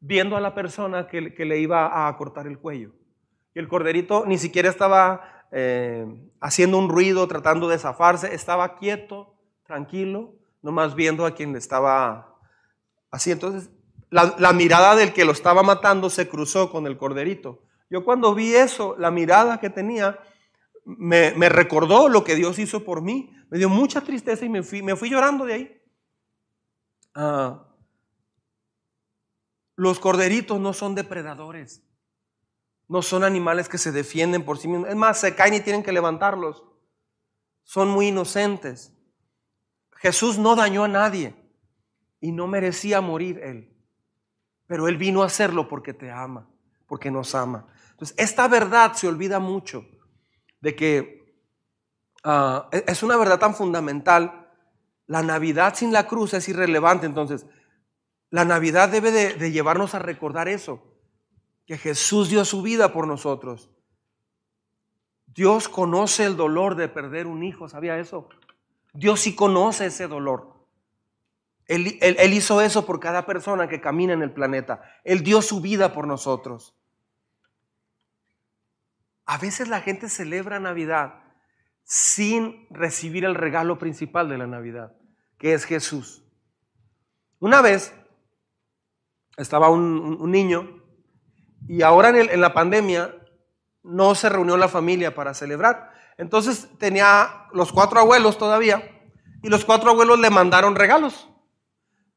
[0.00, 2.92] viendo a la persona que, le iba a cortar el cuello.
[3.54, 6.06] Y el corderito ni siquiera estaba eh,
[6.40, 12.36] haciendo un ruido, tratando de zafarse, estaba quieto, tranquilo, nomás viendo a quien estaba
[13.10, 13.30] así.
[13.30, 13.70] Entonces,
[14.10, 17.62] la, mirada del que lo estaba matando se cruzó con el corderito.
[17.90, 20.18] Yo cuando vi eso, la mirada que tenía,
[20.96, 23.34] me, recordó lo que Dios hizo por mí.
[23.50, 25.82] Me dio mucha tristeza y me fui, me fui llorando de ahí.
[27.14, 27.66] Ah,
[29.76, 31.84] los corderitos no son depredadores.
[32.88, 34.88] No son animales que se defienden por sí mismos.
[34.88, 36.64] Es más, se caen y tienen que levantarlos.
[37.64, 38.94] Son muy inocentes.
[39.96, 41.34] Jesús no dañó a nadie
[42.18, 43.76] y no merecía morir él.
[44.66, 46.48] Pero él vino a hacerlo porque te ama,
[46.86, 47.66] porque nos ama.
[47.90, 49.86] Entonces, esta verdad se olvida mucho
[50.60, 51.34] de que
[52.24, 54.50] ah, e-, es una verdad tan fundamental.
[55.06, 57.06] La Navidad sin la cruz es irrelevante.
[57.06, 57.46] Entonces,
[58.30, 60.82] la Navidad debe de llevarnos a recordar eso,
[61.66, 63.70] que Jesús dio su vida por nosotros.
[65.26, 68.28] Dios conoce el dolor de perder un hijo, ¿sabía eso?
[68.92, 70.58] Dios sí conoce ese dolor.
[71.68, 74.82] Él, hizo eso por cada persona que camina en el planeta.
[75.04, 76.74] Él dio su vida por nosotros.
[79.28, 81.16] A veces la gente celebra Navidad
[81.84, 84.94] sin recibir el regalo principal de la Navidad,
[85.38, 86.24] que es Jesús.
[87.38, 87.94] Una vez
[89.36, 90.82] estaba un, niño
[91.68, 93.14] y ahora en, la pandemia
[93.82, 95.92] no se reunió la familia para celebrar.
[96.16, 98.82] Entonces tenía los cuatro abuelos todavía
[99.42, 101.28] y los cuatro abuelos le mandaron regalos.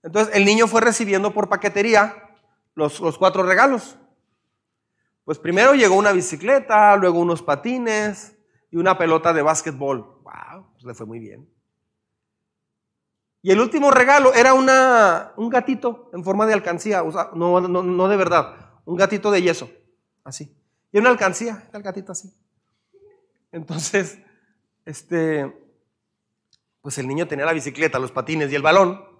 [0.02, 2.38] Entonces el niño fue recibiendo por paquetería
[2.74, 3.98] los, cuatro regalos.
[5.24, 8.38] Pues primero llegó una bicicleta, luego unos patines
[8.70, 10.22] y una pelota de básquetbol.
[10.24, 10.72] ¡Wow!
[10.74, 11.50] Pues le fue muy bien.
[13.44, 17.60] Y el último regalo era una, un gatito en forma de alcancía, o sea, no,
[17.60, 18.56] no, de verdad,
[18.86, 19.70] un gatito de yeso,
[20.24, 20.56] así.
[20.92, 22.32] Y una alcancía, el gatito así.
[23.52, 24.20] Entonces,
[24.86, 25.52] este,
[26.82, 29.12] pues el niño tenía la bicicleta, los patines y el balón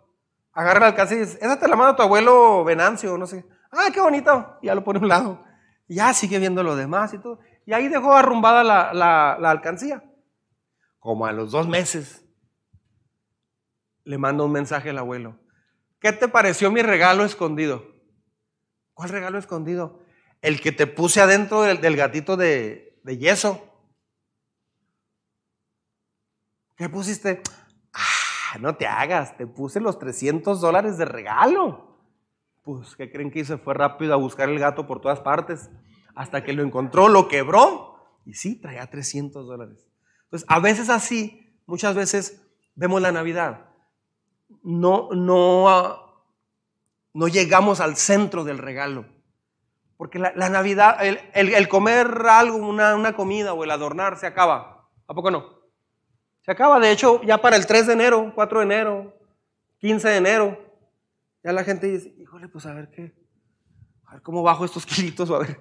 [0.54, 3.46] agarra la alcance y dice, esa te la manda tu abuelo Venancio, no sé.
[3.72, 4.58] Ah, qué bonito.
[4.62, 5.44] Y ya lo pone a un lado.
[5.94, 7.40] Ya sigue viendo lo demás y todo.
[7.66, 10.02] Y ahí dejó arrumbada la, la, alcancía.
[11.00, 12.26] Como a los dos meses,
[14.06, 15.38] le manda un mensaje al abuelo.
[16.00, 17.84] ¿Qué te pareció mi regalo escondido?
[18.94, 20.00] ¿Cuál regalo escondido?
[20.42, 23.62] El que te puse adentro del, del gatito de, de yeso.
[26.78, 27.44] ¿Qué pusiste?
[28.62, 31.91] no te hagas, te puse los 300 dólares de regalo.
[32.64, 33.58] Pues, ¿qué creen que hizo?
[33.58, 35.70] Fue rápido a buscar el gato por todas partes,
[36.16, 37.96] hasta que lo encontró, lo quebró,
[38.26, 39.88] y sí, traía 300 dólares.
[40.26, 43.70] Entonces, a veces así, muchas veces vemos la Navidad.
[44.64, 46.24] No, no, ah,
[47.14, 49.06] no llegamos al centro del regalo.
[49.98, 54.90] Porque la, Navidad, el, comer algo, una, una comida o el adornar se acaba.
[55.08, 55.62] ¿A poco no?
[56.42, 59.14] Se acaba, de hecho, ya para el 3 de enero, 4 de enero,
[59.78, 60.71] 15 de enero,
[61.44, 63.14] ya la gente dice, híjole, pues a ver qué,
[64.06, 65.60] a ver cómo bajo estos kilitos, a ver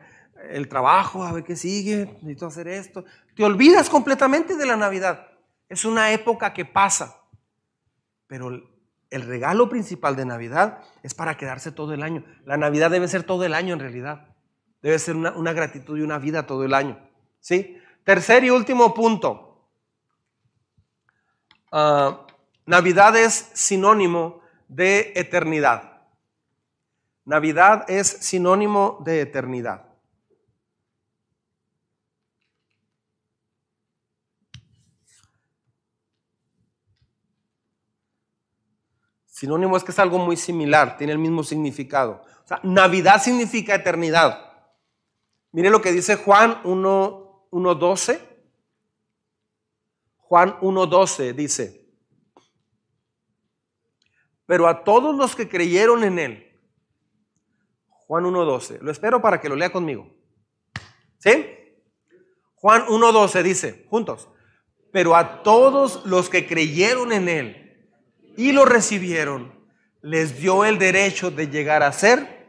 [0.49, 3.05] el trabajo, a ver qué sigue, necesito hacer esto.
[3.35, 5.29] Te olvidas completamente de la Navidad.
[5.69, 7.23] Es una época que pasa,
[8.27, 8.49] pero
[9.11, 12.25] el regalo principal de Navidad es para quedarse todo el año.
[12.45, 14.29] La Navidad debe ser todo el año en realidad.
[14.83, 16.99] Debe ser una, gratitud y una vida todo el año.
[17.39, 17.77] ¿sí?
[18.05, 19.69] Tercer y último punto.
[21.71, 22.27] Ah,
[22.67, 24.41] Navidad es sinónimo
[24.71, 26.01] de eternidad.
[27.25, 29.85] Navidad es sinónimo de eternidad.
[39.27, 42.23] Sinónimo es que es algo muy similar, tiene el mismo significado.
[42.63, 44.53] Navidad significa eternidad.
[45.53, 48.21] Mire lo que dice Juan 1.12.
[50.19, 51.80] Juan 1.12 dice,
[54.51, 56.59] pero a todos los que creyeron en Él,
[57.89, 60.13] Juan 1.12, lo espero para que lo lea conmigo.
[61.19, 61.47] ¿Sí?
[62.57, 64.29] Juan 1.12 dice, juntos,
[64.91, 67.93] pero a todos los que creyeron en Él
[68.37, 69.55] y lo recibieron,
[70.03, 72.49] les dio el derecho de llegar a ser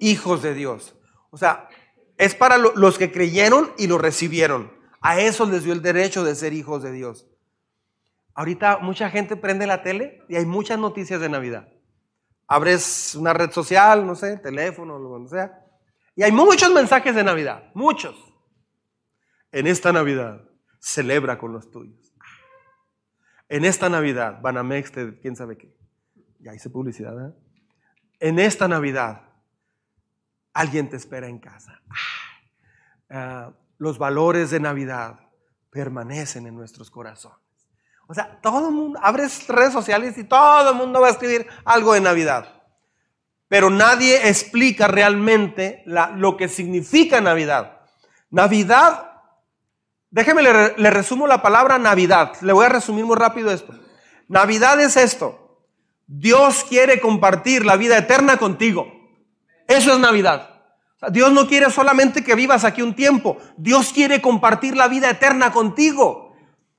[0.00, 0.96] hijos de Dios.
[1.28, 1.68] O sea,
[2.16, 4.72] es para los que creyeron y lo recibieron.
[5.02, 7.26] A eso les dio el derecho de ser hijos de Dios.
[8.34, 11.68] Ahorita mucha gente prende la tele y hay muchas noticias de Navidad.
[12.46, 15.64] Abres una red social, no sé, teléfono, lo que sea,
[16.16, 18.16] y hay muchos mensajes de Navidad, muchos.
[19.50, 20.42] En esta Navidad,
[20.78, 22.14] celebra con los tuyos.
[23.48, 25.76] En esta Navidad, Banamex, quién sabe qué.
[26.40, 27.32] Ya hice publicidad, ¿eh?
[28.20, 29.22] En esta Navidad,
[30.52, 31.80] alguien te espera en casa.
[33.10, 35.20] Ah, los valores de Navidad
[35.70, 37.43] permanecen en nuestros corazones.
[38.06, 41.46] O sea, todo el mundo, abres redes sociales y todo el mundo va a escribir
[41.64, 42.62] algo de Navidad.
[43.48, 47.80] Pero nadie explica realmente lo que significa Navidad.
[48.30, 49.12] Navidad,
[50.10, 52.32] déjeme le, le resumo la palabra Navidad.
[52.40, 53.74] Le voy a resumir muy rápido esto.
[54.28, 55.62] Navidad es esto.
[56.06, 58.92] Dios quiere compartir la vida eterna contigo.
[59.66, 60.54] Eso es Navidad.
[61.10, 65.52] Dios no quiere solamente que vivas aquí un tiempo, Dios quiere compartir la vida eterna
[65.52, 66.23] contigo.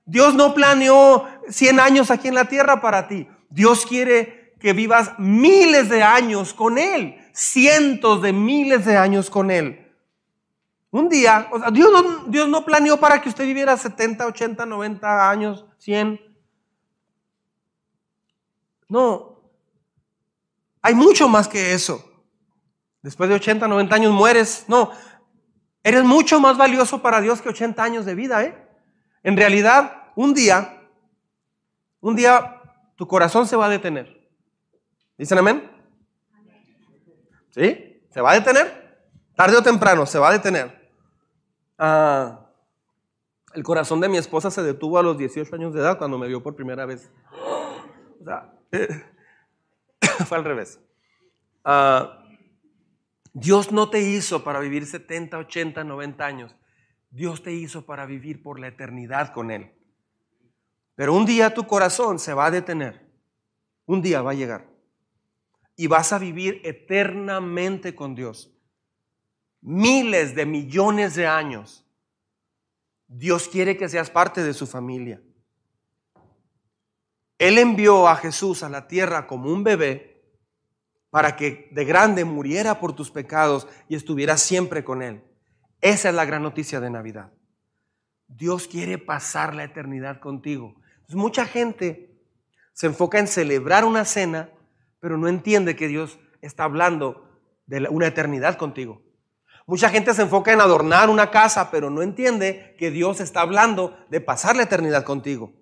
[0.05, 3.27] Dios no planeó 100 años aquí en la tierra para ti.
[3.49, 9.51] Dios quiere que vivas miles de años con Él, cientos de miles de años con
[9.51, 9.81] Él.
[10.91, 14.65] Un día, o sea, Dios no, Dios no planeó para que usted viviera 70, 80,
[14.65, 16.21] 90 años, 100.
[18.87, 19.41] No,
[20.81, 22.11] hay mucho más que eso.
[23.01, 24.65] Después de 80, 90 años mueres.
[24.67, 24.91] No,
[25.83, 28.64] eres mucho más valioso para Dios que 80 años de vida, ¿eh?
[29.25, 30.83] En realidad, un día,
[31.99, 32.61] un día
[32.95, 34.29] tu corazón se va a detener.
[35.17, 35.67] ¿Dicen amén?
[37.49, 38.05] ¿Sí?
[38.11, 38.99] ¿Se va a detener?
[39.35, 40.91] Tarde o temprano, se va a detener.
[41.79, 42.51] Ah,
[43.55, 46.27] el corazón de mi esposa se detuvo a los 18 años de edad cuando me
[46.27, 47.11] vio por primera vez.
[48.21, 48.53] O sea,
[50.27, 50.79] fue al revés.
[51.63, 52.23] Ah,
[53.33, 56.55] Dios no te hizo para vivir 70, 80, 90 años.
[57.15, 59.71] Dios te hizo para vivir por la eternidad con Él.
[60.95, 63.09] Pero un día tu corazón se va a detener.
[63.85, 64.69] Un día va a llegar.
[65.75, 68.55] Y vas a vivir eternamente con Dios
[69.65, 71.83] miles de millones de años,
[73.07, 75.21] Dios quiere que seas parte de su familia.
[77.39, 80.23] Él envió a Jesús a la tierra como un bebé
[81.09, 85.23] para que de grande muriera por tus pecados y estuviera siempre con Él.
[85.81, 87.31] Esa es la gran noticia de Navidad.
[88.27, 90.75] Dios quiere pasar la eternidad contigo.
[91.09, 92.11] mucha gente
[92.73, 94.49] se enfoca en celebrar una cena,
[94.99, 97.29] pero no entiende que Dios está hablando
[97.67, 99.01] de una eternidad contigo.
[99.67, 103.97] Mucha gente se enfoca en adornar una casa, pero no entiende que Dios está hablando
[104.09, 105.53] de pasar la eternidad contigo.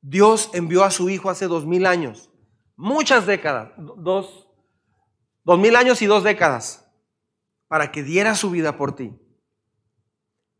[0.00, 2.30] Dios envió a su Hijo hace dos mil años,
[2.76, 4.48] muchas décadas, dos,
[5.44, 6.83] dos mil años y dos décadas,
[7.74, 9.18] para que diera su vida por ti.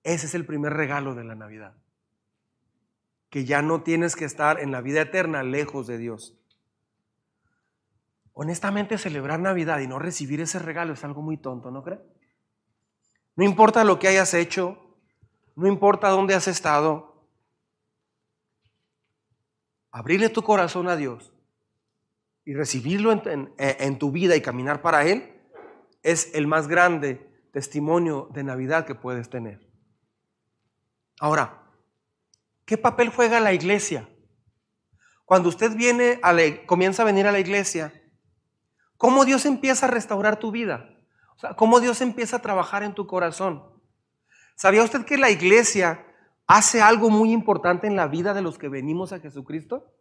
[0.03, 1.77] Ese es el primer regalo de la Navidad.
[3.31, 6.37] Que ya no tienes que estar en la vida eterna lejos de Dios.
[8.33, 12.01] Honestamente, celebrar Navidad y no recibir ese regalo es algo muy tonto, ¿no cree?
[13.37, 14.99] No importa lo que hayas hecho,
[15.55, 17.29] no importa dónde has estado,
[19.93, 21.33] abrirle tu corazón a Dios
[22.45, 25.34] y recibirlo en, en, tu vida y caminar para Él
[26.05, 29.69] es el más grande testimonio de Navidad que puedes tener.
[31.19, 31.65] Ahora,
[32.65, 34.09] ¿qué papel juega la iglesia?
[35.25, 36.37] Cuando usted viene a
[36.67, 37.93] comienza a venir a la iglesia,
[38.97, 40.89] ¿Cómo Dios empieza a restaurar tu vida?
[41.37, 43.63] O sea, ¿cómo Dios empieza a trabajar en tu corazón?
[44.57, 46.07] ¿Sabía usted que la iglesia
[46.47, 49.93] hace algo muy importante en la vida de los que venimos a Jesucristo?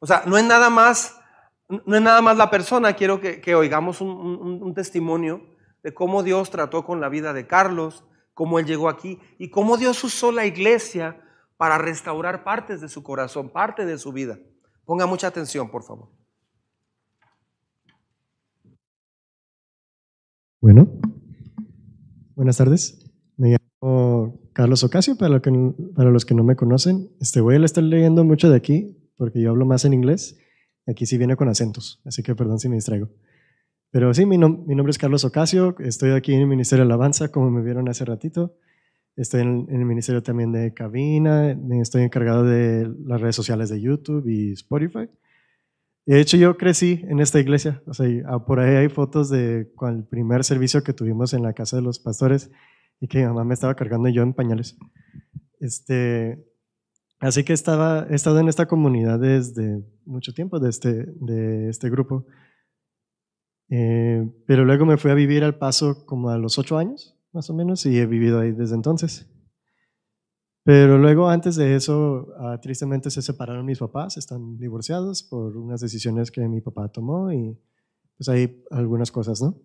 [0.00, 1.18] O sea, no es nada más,
[1.68, 2.94] no es nada más la persona.
[2.94, 5.42] Quiero que, oigamos un, testimonio
[5.82, 9.76] de cómo Dios trató con la vida de Carlos, cómo él llegó aquí y cómo
[9.76, 11.20] Dios usó la iglesia
[11.56, 14.38] para restaurar partes de su corazón, parte de su vida.
[14.84, 16.08] Ponga mucha atención, por favor.
[20.60, 20.88] Bueno,
[22.34, 23.10] buenas tardes.
[23.36, 25.50] Me llamo Carlos Ocasio, para, que,
[25.96, 27.10] para los que no me conocen.
[27.20, 30.38] Este, voy a estar leyendo mucho de aquí porque yo hablo más en inglés.
[30.86, 33.08] Aquí sí viene con acentos, así que perdón si me distraigo.
[33.90, 37.30] Pero sí, mi, mi nombre es Carlos Ocasio, estoy aquí en el Ministerio de Alabanza,
[37.30, 38.56] como me vieron hace ratito.
[39.16, 44.26] Estoy en, el Ministerio también de Cabina, estoy encargado de las redes sociales de YouTube
[44.26, 45.08] y Spotify.
[46.06, 47.82] De hecho, yo crecí en esta iglesia.
[47.86, 51.52] O sea, ah, por ahí hay fotos de el primer servicio que tuvimos en la
[51.52, 52.50] casa de los pastores
[53.00, 54.78] y que mi mamá me estaba cargando yo en pañales.
[55.60, 56.42] Este,
[57.22, 61.88] así que estaba, he estado en esta comunidad desde mucho tiempo, de este, de este
[61.88, 62.26] grupo.
[63.70, 67.48] Eh, pero luego me fui a vivir al paso como a los ocho años, más
[67.48, 69.26] o menos, y he vivido ahí desde entonces.
[70.64, 75.80] Pero luego, antes de eso, ah, tristemente se separaron mis papás, están divorciados por unas
[75.80, 77.58] decisiones que mi papá tomó y
[78.16, 79.56] pues hay algunas cosas, ¿no?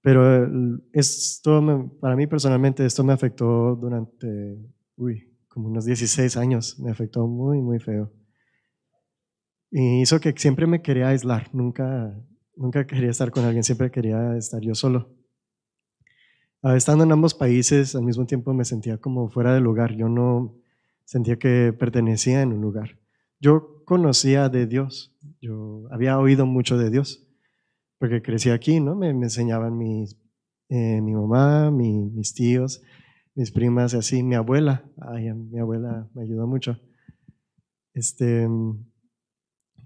[0.00, 0.46] Pero
[0.92, 4.56] esto, para mí personalmente, esto me afectó durante,
[4.96, 5.28] uy,
[5.58, 8.12] como unos 16 años, me afectó muy, muy feo.
[9.72, 12.16] Y hizo que siempre me quería aislar, nunca,
[12.54, 15.12] nunca quería estar con alguien, siempre quería estar yo solo.
[16.62, 19.96] Ah, estando en ambos países, al mismo tiempo me sentía como fuera del lugar.
[19.96, 20.54] Yo no
[21.04, 23.00] sentía que pertenecía en un lugar.
[23.40, 27.26] Yo conocía de Dios, yo había oído mucho de Dios,
[27.98, 28.94] porque crecí aquí, ¿no?
[28.94, 30.16] Me, enseñaban mis,
[30.68, 32.80] eh, mi mamá, mis tíos,
[33.38, 34.84] mis primas, y así, mi abuela.
[35.00, 36.76] Ay, mi abuela me ayudó mucho.
[37.94, 38.48] Este,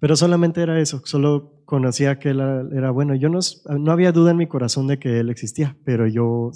[0.01, 2.41] pero solamente era eso, solo conocía que él
[2.75, 3.15] era, bueno.
[3.15, 3.41] Yo no,
[3.79, 6.51] no había duda en mi corazón de que él existía, pero yo,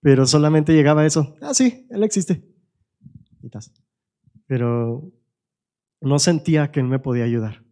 [0.00, 1.36] pero solamente llegaba a eso.
[1.42, 2.44] Ah, sí, él existe.
[4.46, 5.12] Pero
[6.00, 7.64] no sentía que él me podía ayudar.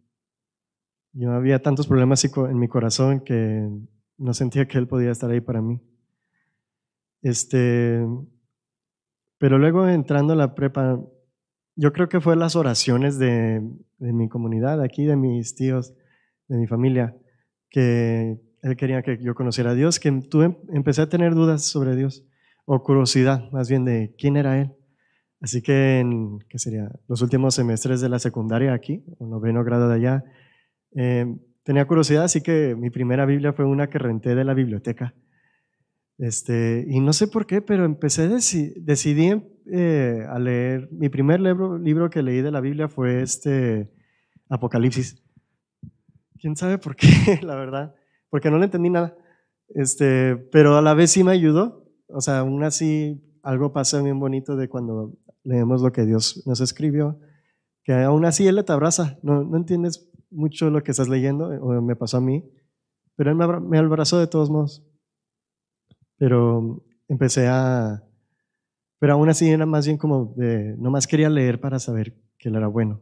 [1.13, 3.69] Yo había tantos problemas en mi corazón que
[4.17, 5.79] no sentía que Él podía estar ahí para mí.
[7.21, 8.05] Este,
[9.37, 10.99] pero luego entrando a la prepa,
[11.75, 13.61] yo creo que fue las oraciones de,
[13.97, 15.93] de mi comunidad, aquí, de mis tíos,
[16.47, 17.15] de mi familia,
[17.69, 22.25] que Él quería que yo conociera a Dios, que empecé a tener dudas sobre Dios,
[22.65, 24.73] o curiosidad más bien de quién era Él.
[25.41, 26.91] Así que en, ¿qué sería?
[27.07, 30.23] Los últimos semestres de la secundaria aquí, o noveno grado de allá,
[30.95, 35.13] eh, tenía curiosidad, así que mi primera Biblia fue una que renté de la biblioteca.
[36.17, 39.41] Este, y no sé por qué, pero empecé, decidí
[39.71, 43.91] eh, a leer, mi primer libro, libro que leí de la Biblia fue este
[44.49, 45.21] Apocalipsis.
[46.39, 47.07] ¿Quién sabe por qué,
[47.41, 47.95] la verdad?
[48.29, 49.17] Porque no le entendí nada.
[49.69, 51.85] Este, pero a la vez sí me ayudó.
[52.07, 56.61] O sea, aún así algo pasa bien bonito de cuando leemos lo que Dios nos
[56.61, 57.19] escribió,
[57.83, 61.81] que aún así Él te abraza, no, no entiendes mucho lo que estás leyendo, o
[61.81, 62.43] me pasó a mí,
[63.15, 64.83] pero Él me abrazó de todos modos.
[66.17, 68.03] Pero empecé a...
[68.99, 70.75] Pero aún así era más bien como de...
[70.77, 73.01] No más quería leer para saber que Él era bueno.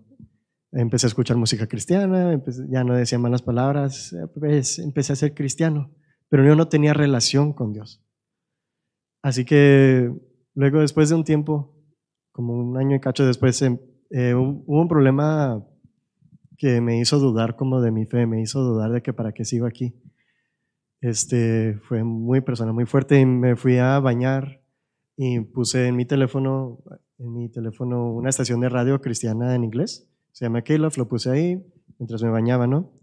[0.72, 5.91] Empecé a escuchar música cristiana, ya no decía malas palabras, pues, empecé a ser cristiano,
[6.30, 8.03] pero yo no tenía relación con Dios.
[9.22, 10.11] Así que
[10.55, 11.74] luego, después de un tiempo,
[12.32, 13.78] como un año y cacho después, em,
[14.09, 15.64] eh, hubo un problema
[16.57, 19.45] que me hizo dudar como de mi fe, me hizo dudar de que para qué
[19.45, 19.93] sigo aquí.
[21.04, 24.62] Este, fue muy personal, muy fuerte y me fui a bañar
[25.18, 26.82] y puse en mi teléfono,
[27.18, 31.30] en mi teléfono una estación de radio cristiana en inglés, se llama Caleb, lo puse
[31.30, 31.62] ahí
[31.99, 32.93] mientras me bañaba, ¿no?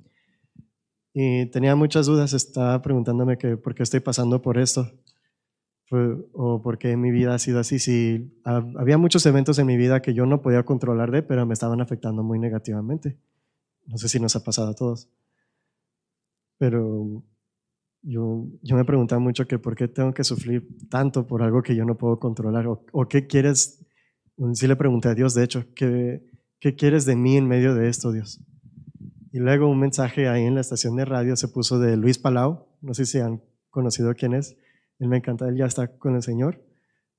[1.12, 4.90] Y tenía muchas dudas, estaba preguntándome que por qué estoy pasando por esto
[6.32, 7.78] o por qué mi vida ha sido así.
[7.78, 11.52] Si había muchos eventos en mi vida que yo no podía controlar de, pero me
[11.52, 13.18] estaban afectando muy negativamente.
[13.84, 15.10] No sé si nos ha pasado a todos.
[16.56, 17.22] Pero
[18.02, 21.74] yo, yo me preguntaba mucho que por qué tengo que sufrir tanto por algo que
[21.74, 22.66] yo no puedo controlar.
[22.66, 23.84] O, o qué quieres,
[24.54, 26.22] sí le pregunté a Dios, de hecho, ¿qué,
[26.58, 28.40] ¿qué quieres de mí en medio de esto, Dios?
[29.32, 32.66] Y luego un mensaje ahí en la estación de radio se puso de Luis Palau,
[32.80, 34.56] no sé si han conocido quién es,
[34.98, 36.62] él me encanta, él ya está con el Señor,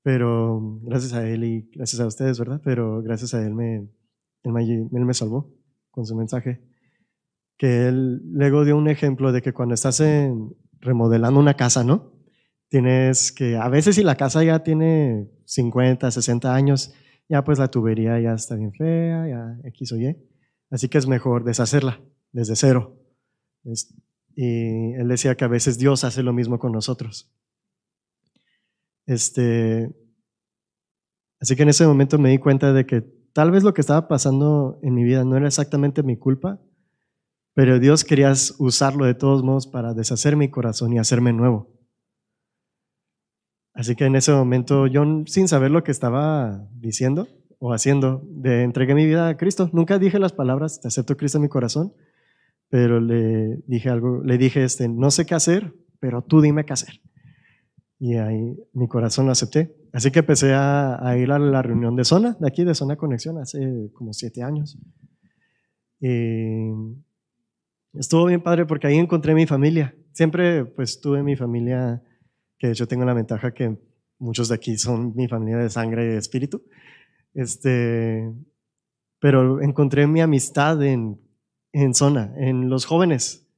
[0.02, 2.60] pero gracias a él y gracias a ustedes, ¿verdad?
[2.62, 3.88] Pero gracias a él me,
[4.42, 5.54] él me, salvó
[5.90, 6.60] con su mensaje.
[7.56, 12.12] Que él luego dio un ejemplo de que cuando estás en, remodelando una casa, ¿no?
[12.68, 16.94] Tienes que, a veces si la casa ya tiene 50, 60 años,
[17.28, 20.16] ya pues la tubería ya está bien fea, ya X o Y.
[20.70, 22.00] Así que es mejor deshacerla
[22.32, 22.98] desde cero.
[24.34, 27.30] y él decía que a veces Dios hace lo mismo con nosotros.
[29.06, 29.94] Este,
[31.40, 33.02] así que en ese momento me di cuenta de que
[33.32, 36.60] tal vez lo que estaba pasando en mi vida no era exactamente mi culpa,
[37.54, 41.68] pero Dios quería usarlo de todos modos para deshacer mi corazón y hacerme nuevo.
[43.74, 47.28] Así que en ese momento yo, sin saber lo que estaba diciendo
[47.58, 49.70] o haciendo, de entregué mi vida a Cristo.
[49.72, 51.94] Nunca dije las palabras, te acepto Cristo en mi corazón,
[52.68, 56.72] pero le dije algo, le dije este, no sé qué hacer, pero tú dime qué
[56.72, 57.00] hacer
[58.02, 59.76] y ahí mi corazón lo acepté.
[59.92, 63.38] Así que empecé a, ir a la reunión de zona, de aquí, de zona conexión,
[63.38, 64.76] hace como siete años.
[66.00, 66.72] Y
[67.94, 69.94] estuvo bien padre porque ahí encontré mi familia.
[70.12, 72.02] Siempre pues tuve mi familia,
[72.58, 73.78] que de hecho tengo la ventaja que
[74.18, 76.62] muchos de aquí son mi familia de sangre y de espíritu.
[77.34, 78.32] Este,
[79.18, 81.20] pero encontré mi amistad en,
[81.72, 83.48] en zona, en los jóvenes.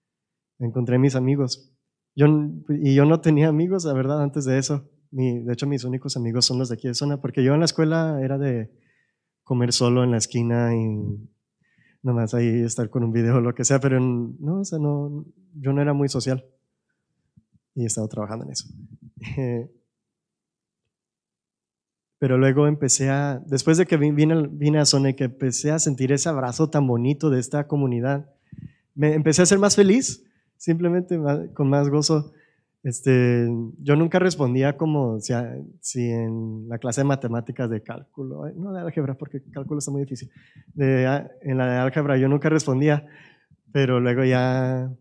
[0.59, 1.73] Encontré mis amigos.
[2.15, 2.27] Yo,
[2.69, 4.89] y yo no tenía amigos, la verdad, antes de eso.
[5.11, 7.67] de hecho, mis únicos amigos son los de aquí de zona, porque yo en la
[7.67, 8.71] escuela era de
[9.43, 11.29] comer solo en la esquina y
[12.05, 15.25] nomás ahí estar con un video o lo que sea, pero no, o sea, no,
[15.55, 16.45] yo no era muy social
[17.75, 18.69] y he estado trabajando en eso.
[22.19, 25.79] Pero luego empecé a, después de que vine, vine a Zona y que empecé a
[25.79, 28.31] sentir ese abrazo tan bonito de esta comunidad,
[28.95, 30.25] me empecé a ser más feliz
[30.57, 31.19] simplemente
[31.53, 32.33] con más gozo.
[32.85, 35.33] Este, yo nunca respondía como si,
[35.81, 40.03] si, en la clase de matemáticas de cálculo, no de álgebra, porque cálculo está muy
[40.03, 40.31] difícil,
[40.75, 41.05] de,
[41.41, 43.07] en la de álgebra yo nunca respondía,
[43.73, 44.93] pero luego ya,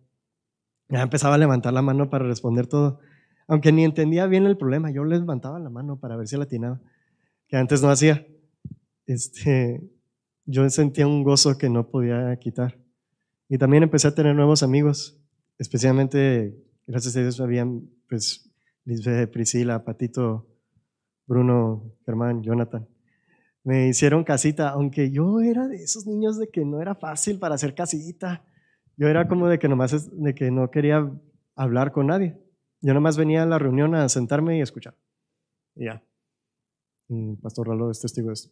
[0.88, 3.02] ya empezaba a levantar la mano para responder todo.
[3.48, 6.80] Aunque ni entendía bien el problema, yo levantaba la mano para ver si latinaba,
[7.50, 8.26] que antes no hacía.
[9.06, 9.82] Este,
[10.46, 12.80] yo sentía un gozo que no podía quitar.
[13.50, 15.20] Y también empecé a tener nuevos amigos
[15.60, 16.58] especialmente,
[16.88, 18.50] gracias a Dios, habían, pues,
[18.86, 20.48] Lisbeth, Priscila, Patito,
[21.26, 22.88] Bruno, Germán, Jonathan.
[23.64, 27.56] Me hicieron casita, aunque yo era de esos niños de que no era fácil para
[27.56, 28.46] hacer casita.
[28.98, 31.10] Yo era como de que nomás, de que no quería
[31.56, 32.38] hablar con nadie.
[32.82, 34.96] Yo nomás venía a la reunión a sentarme y escuchar.
[35.76, 36.04] Y ya.
[37.42, 38.52] Pastor Ralo es testigo de esto.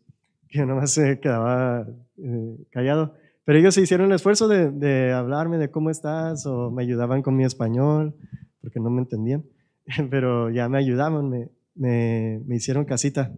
[0.49, 1.85] Yo nomás se quedaba
[2.17, 3.15] eh, callado.
[3.43, 7.35] Pero ellos se hicieron el esfuerzo de, hablarme de cómo estás o me ayudaban con
[7.35, 8.15] mi español,
[8.61, 9.45] porque no me entendían.
[10.09, 13.33] Pero ya me ayudaban, me, me, hicieron casita.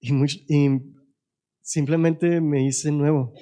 [0.00, 0.12] Y,
[0.48, 0.94] y
[1.62, 3.32] simplemente me hice nuevo.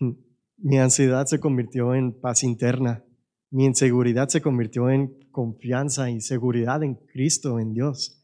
[0.56, 3.04] Mi ansiedad se convirtió en paz interna.
[3.50, 8.23] Mi inseguridad se convirtió en confianza y seguridad en Cristo, en Dios.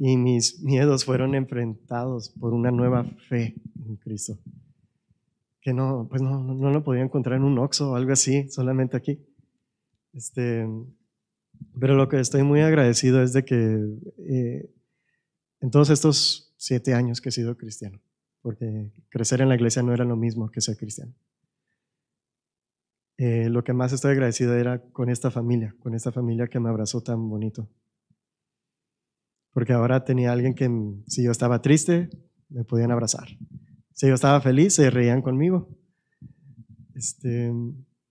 [0.00, 4.38] Y mis miedos fueron enfrentados por una nueva fe en Cristo.
[5.60, 8.96] Que no, pues no, no lo podía encontrar en un oxo o algo así, solamente
[8.96, 9.18] aquí.
[10.12, 10.66] Este,
[11.78, 13.78] pero lo que estoy muy agradecido es de que
[14.18, 14.70] eh,
[15.60, 18.00] en todos estos siete años que he sido cristiano,
[18.42, 21.14] porque crecer en la iglesia no era lo mismo que ser cristiano.
[23.16, 26.68] Eh, lo que más estoy agradecido era con esta familia, con esta familia que me
[26.68, 27.68] abrazó tan bonito.
[29.52, 30.70] Porque ahora tenía alguien que
[31.06, 32.10] si yo estaba triste,
[32.48, 33.28] me podían abrazar.
[33.92, 35.68] Si yo estaba feliz, se reían conmigo.
[36.94, 37.52] Este,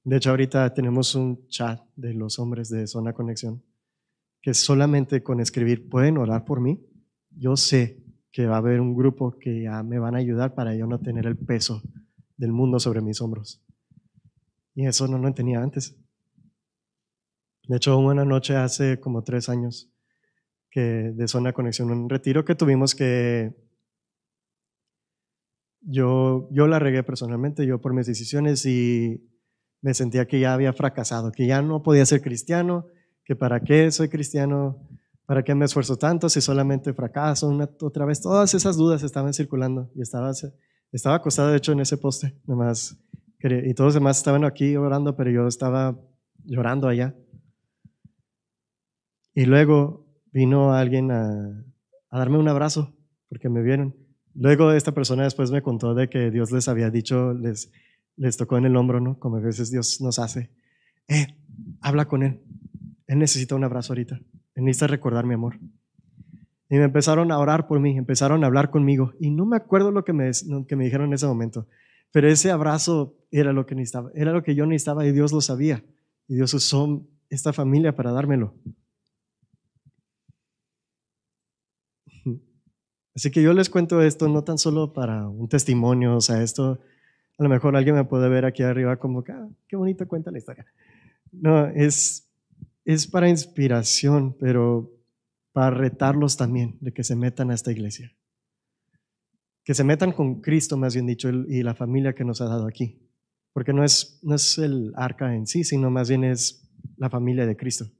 [0.03, 3.63] de hecho, ahorita tenemos un chat de los hombres de Zona Conexión,
[4.41, 6.85] que solamente con escribir, ¿pueden orar por mí?
[7.31, 10.75] Yo sé que va a haber un grupo que ya me van a ayudar para
[10.75, 11.81] yo no tener el peso
[12.37, 13.61] del mundo sobre mis hombros.
[14.75, 15.97] Y eso no lo tenía antes.
[17.67, 19.91] De hecho, una noche hace como tres años
[20.81, 23.55] de Zona Conexión, un retiro que tuvimos que
[25.81, 29.29] yo, yo la regué personalmente, yo por mis decisiones y
[29.81, 32.87] me sentía que ya había fracasado, que ya no podía ser cristiano,
[33.23, 34.87] que para qué soy cristiano,
[35.25, 38.21] para qué me esfuerzo tanto si solamente fracaso una, otra vez.
[38.21, 40.31] Todas esas dudas estaban circulando y estaba,
[40.91, 42.97] estaba acostado de hecho en ese poste, nomás
[43.39, 45.99] y todos los demás estaban aquí orando, pero yo estaba
[46.43, 47.15] llorando allá.
[49.33, 50.06] Y luego
[50.37, 51.65] vino alguien a,
[52.11, 52.93] darme un abrazo,
[53.27, 53.95] porque me vieron.
[54.35, 57.71] Luego esta persona después me contó de que Dios les había dicho, les,
[58.17, 59.17] les tocó en el hombro, ¿no?
[59.17, 60.51] Como a veces Dios nos hace.
[61.07, 61.25] Eh,
[61.81, 62.39] habla con Él.
[63.07, 64.19] Él necesita un abrazo ahorita.
[64.53, 65.57] Él necesita recordar mi amor.
[66.69, 69.13] Y me empezaron a orar por mí, empezaron a hablar conmigo.
[69.19, 70.29] Y no me acuerdo lo que me,
[70.67, 71.67] que me dijeron en ese momento.
[72.11, 75.41] Pero ese abrazo era lo que necesitaba, era lo que yo necesitaba y Dios lo
[75.41, 75.83] sabía.
[76.27, 78.53] Y Dios usó esta familia para dármelo.
[83.17, 86.79] Así que yo les cuento esto no tan solo para un testimonio, o sea, esto
[87.37, 90.37] a lo mejor alguien me puede ver aquí arriba como ah, qué bonito cuenta la
[90.37, 90.65] historia.
[91.33, 92.29] No, es,
[92.85, 94.89] es para inspiración, pero
[95.51, 98.13] para retarlos también de que se metan a esta iglesia
[99.67, 102.67] que se metan con Cristo, más bien dicho, y la familia que nos ha dado
[102.67, 103.01] aquí.
[103.51, 107.45] Porque no es, no es el arca en sí, sino más bien es la familia
[107.45, 107.91] de Cristo.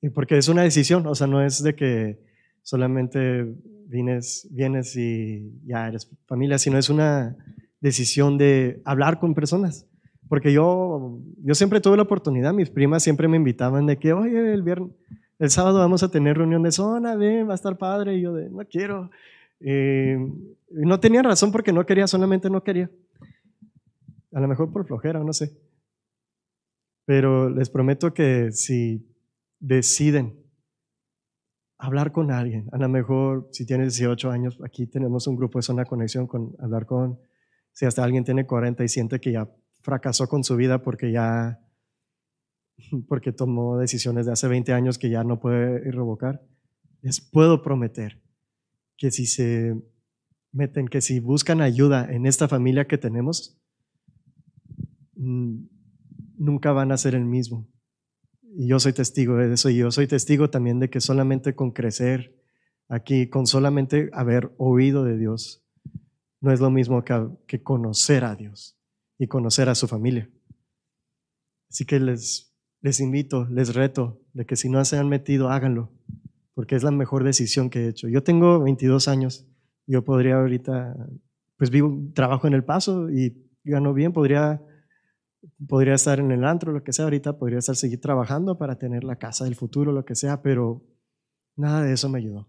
[0.00, 2.24] Y porque es una decisión, o sea, no es de que
[2.66, 3.54] solamente
[3.86, 7.36] vienes, vienes y ya eres familia, sino es una
[7.80, 9.86] decisión de hablar con personas.
[10.28, 14.52] Porque yo, yo siempre tuve la oportunidad, mis primas siempre me invitaban de que, oye,
[14.52, 14.90] el viernes,
[15.38, 18.16] el sábado vamos a tener reunión de zona, ven, va a estar padre.
[18.16, 19.10] Y yo de, no quiero.
[19.60, 20.18] Eh,
[20.70, 22.90] no tenía razón porque no quería, solamente no quería.
[24.32, 25.56] A lo mejor por flojera, no sé.
[27.04, 29.06] Pero les prometo que si
[29.60, 30.45] deciden
[31.78, 35.62] hablar con alguien, a lo mejor si tienes 18 años, aquí tenemos un grupo de
[35.62, 37.20] zona conexión con hablar con,
[37.72, 39.50] si hasta alguien tiene 40 y siente que ya
[39.82, 41.60] fracasó con su vida porque ya
[43.08, 46.42] porque tomó decisiones de hace 20 años que ya no puede revocar,
[47.02, 48.22] les puedo prometer
[48.96, 49.74] que si se
[50.52, 53.60] meten, que si buscan ayuda en esta familia que tenemos,
[55.14, 55.66] mm,
[56.38, 57.68] nunca van a ser el mismo.
[58.56, 61.72] Y yo soy testigo de eso y yo soy testigo también de que solamente con
[61.72, 62.42] crecer
[62.88, 65.62] aquí, con solamente haber oído de Dios,
[66.40, 68.78] no es lo mismo que, que conocer a Dios
[69.18, 70.30] y conocer a su familia.
[71.68, 75.90] Así que les les invito, les reto de que si no se han metido, háganlo,
[76.54, 78.06] porque es la mejor decisión que he hecho.
[78.06, 79.44] Yo tengo 22 años,
[79.88, 80.94] yo podría ahorita,
[81.56, 84.62] pues vivo, trabajo en el paso y gano bien, podría,
[85.68, 89.04] podría estar en el antro, lo que sea, ahorita podría estar seguir trabajando para tener
[89.04, 90.82] la casa del futuro, lo que sea, pero
[91.56, 92.48] nada de eso me ayudó.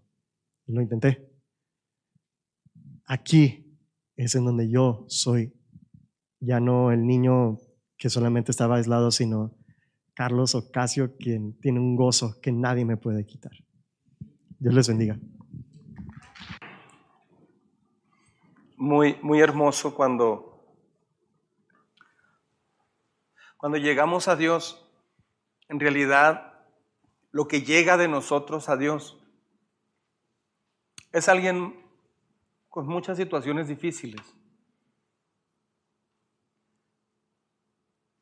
[0.66, 1.30] Lo intenté.
[3.06, 3.78] Aquí
[4.16, 5.52] es en donde yo soy,
[6.40, 7.58] ya no el niño
[7.96, 9.56] que solamente estaba aislado, sino
[10.14, 13.52] Carlos Ocasio, quien tiene un gozo que nadie me puede quitar.
[14.58, 15.18] Dios les bendiga.
[18.76, 20.47] Muy, muy hermoso cuando
[23.58, 24.88] Cuando llegamos a Dios,
[25.68, 26.64] en realidad
[27.32, 29.18] lo que llega de nosotros a Dios
[31.12, 31.84] es alguien
[32.68, 34.22] con muchas situaciones difíciles.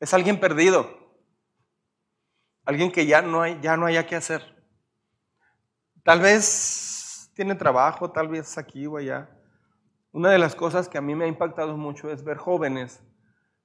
[0.01, 1.07] Es alguien perdido.
[2.65, 4.57] Alguien que ya no, hay, ya no haya que hacer.
[6.03, 9.29] Tal vez tiene trabajo, tal vez aquí o allá.
[10.13, 13.03] Una de las cosas que a mí me ha impactado mucho es ver jóvenes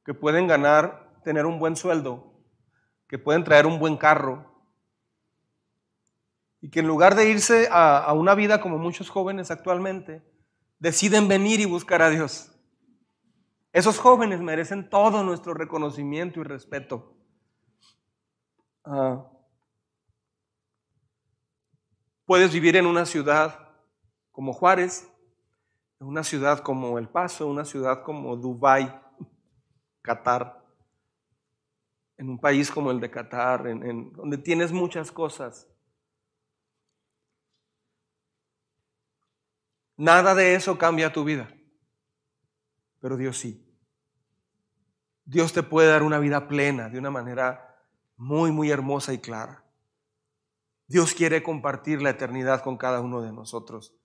[0.04, 2.34] que pueden ganar, tener un buen sueldo,
[3.08, 4.52] que pueden traer un buen carro,
[6.62, 10.24] y que en lugar de irse a, una vida como muchos jóvenes actualmente,
[10.80, 12.52] deciden venir y buscar a Dios.
[13.74, 17.16] Esos jóvenes merecen todo nuestro reconocimiento y respeto.
[18.86, 19.24] Uh,
[22.26, 23.70] puedes vivir en una ciudad
[24.32, 25.12] como Juárez,
[26.00, 28.94] en una ciudad como El Paso, una ciudad como Dubái,
[30.02, 30.61] Qatar,
[32.22, 35.68] en un país como el de Qatar, en, en, donde tienes muchas cosas.
[39.98, 41.52] Nada de eso cambia tu vida,
[43.00, 43.68] pero Dios sí.
[45.26, 47.76] Dios te puede dar una vida plena de una manera
[48.18, 49.66] muy, muy hermosa y clara.
[50.86, 53.96] Dios quiere compartir la eternidad con cada uno de nosotros.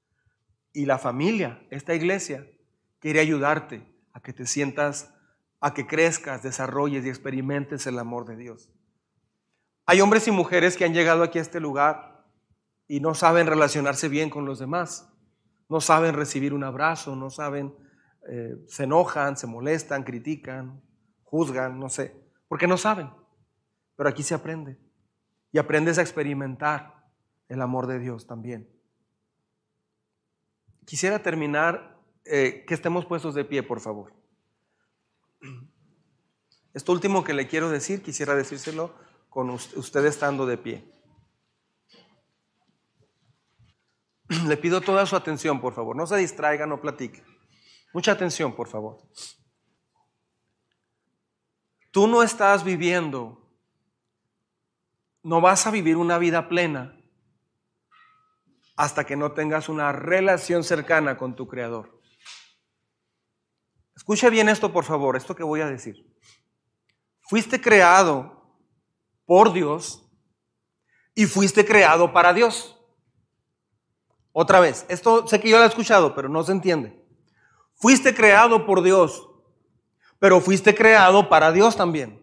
[0.73, 2.51] Y la familia, esta iglesia,
[2.99, 5.13] quiere ayudarte a que te sientas,
[5.67, 8.71] a que crezcas, desarrolles y experimentes el amor de Dios.
[9.85, 12.25] Hay hombres y mujeres que han llegado aquí a este lugar
[12.87, 15.13] y no saben relacionarse bien con los demás,
[15.69, 17.75] no saben recibir un abrazo, no saben,
[18.29, 20.85] eh, se enojan, se molestan, critican,
[21.25, 22.15] juzgan, no sé,
[22.47, 23.11] porque no saben.
[23.97, 24.79] Pero aquí se aprende.
[25.51, 27.11] Y aprendes a experimentar
[27.49, 28.71] el amor de Dios también.
[30.85, 34.15] Quisiera terminar, eh, que estemos puestos de pie, por favor.
[36.75, 38.95] Esto último que le quiero decir, quisiera decírselo
[39.29, 40.93] con usted estando de pie.
[44.47, 45.97] Le pido toda su atención, por favor.
[45.97, 47.23] No se distraiga, no platique.
[47.93, 48.99] Mucha atención, por favor.
[51.91, 53.47] Tú no estás viviendo
[55.27, 56.97] no vas a vivir una vida plena
[58.77, 61.96] hasta que no tengas una relación cercana con tu Creador.
[63.97, 66.07] Escuche bien esto, por favor, esto que voy a decir.
[67.23, 68.55] Fuiste creado
[69.25, 70.09] por Dios
[71.15, 72.79] y fuiste creado para Dios.
[74.33, 77.03] Otra vez, esto sé que yo lo he escuchado, pero no se entiende.
[77.75, 79.29] Fuiste creado por Dios,
[80.19, 82.21] pero fuiste creado para Dios también.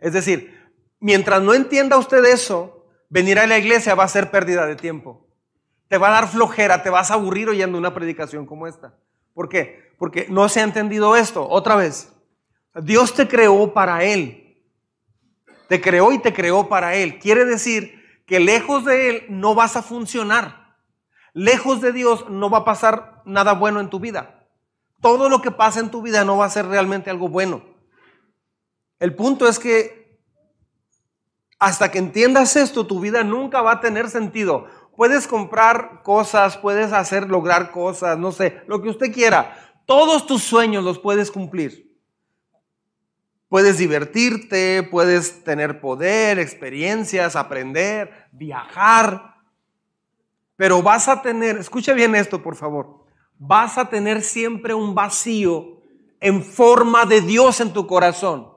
[0.00, 4.66] Es decir, mientras no entienda usted eso, venir a la iglesia va a ser pérdida
[4.66, 5.28] de tiempo.
[5.88, 8.98] Te va a dar flojera, te vas a aburrir oyendo una predicación como esta.
[9.32, 9.83] ¿Por qué?
[10.04, 11.48] Porque no se ha entendido esto.
[11.48, 12.12] Otra vez,
[12.82, 14.62] Dios te creó para Él.
[15.66, 17.18] Te creó y te creó para Él.
[17.18, 20.76] Quiere decir que lejos de Él no vas a funcionar.
[21.32, 24.46] Lejos de Dios no va a pasar nada bueno en tu vida.
[25.00, 27.64] Todo lo que pasa en tu vida no va a ser realmente algo bueno.
[28.98, 30.20] El punto es que
[31.58, 34.66] hasta que entiendas esto, tu vida nunca va a tener sentido.
[34.96, 39.63] Puedes comprar cosas, puedes hacer, lograr cosas, no sé, lo que usted quiera.
[39.86, 41.84] Todos tus sueños los puedes cumplir.
[43.48, 49.36] Puedes divertirte, puedes tener poder, experiencias, aprender, viajar.
[50.56, 53.04] Pero vas a tener, escuche bien esto por favor,
[53.38, 55.82] vas a tener siempre un vacío
[56.20, 58.48] en forma de Dios en tu corazón.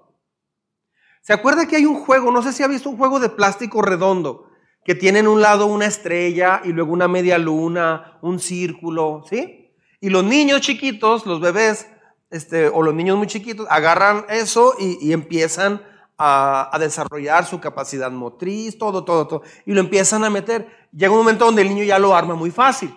[1.21, 3.81] ¿Se acuerda que hay un juego, no sé si ha visto un juego de plástico
[3.81, 4.49] redondo,
[4.85, 9.66] que tiene en un lado una estrella y luego una media luna, un círculo, ¿sí?
[9.99, 11.87] Y los niños chiquitos, los bebés,
[12.29, 15.81] este, o los niños muy chiquitos, agarran eso y, empiezan
[16.17, 20.67] a, a, desarrollar su capacidad motriz, todo, todo, todo, y lo empiezan a meter.
[20.91, 22.95] Llega un momento donde el niño ya lo arma muy fácil.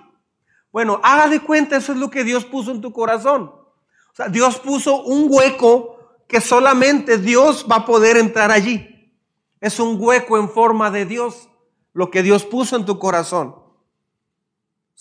[0.73, 3.53] Bueno, haga de cuenta, eso es lo que Dios puso en tu corazón.
[4.13, 5.99] O sea, Dios puso un hueco
[6.29, 9.13] que solamente Dios va a poder entrar allí.
[9.61, 11.49] Es un hueco en forma de Dios,
[11.93, 13.57] lo que Dios puso en tu corazón.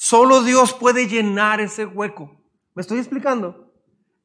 [0.01, 2.41] Solo Dios puede llenar ese hueco.
[2.73, 3.73] ¿Me estoy explicando?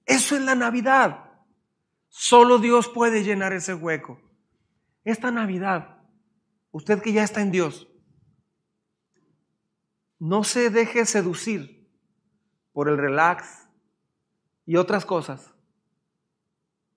[0.07, 1.33] Eso es la Navidad.
[2.09, 4.21] Solo Dios puede llenar ese hueco.
[5.03, 6.01] Esta Navidad,
[6.71, 7.89] usted que ya está en Dios,
[10.21, 11.91] no se deje seducir
[12.73, 13.69] por el relax
[14.67, 15.57] y otras cosas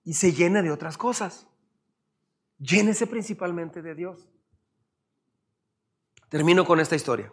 [0.04, 1.48] y se llene de otras cosas.
[2.60, 4.28] Llénese principalmente de Dios.
[6.28, 7.32] Termino con esta historia.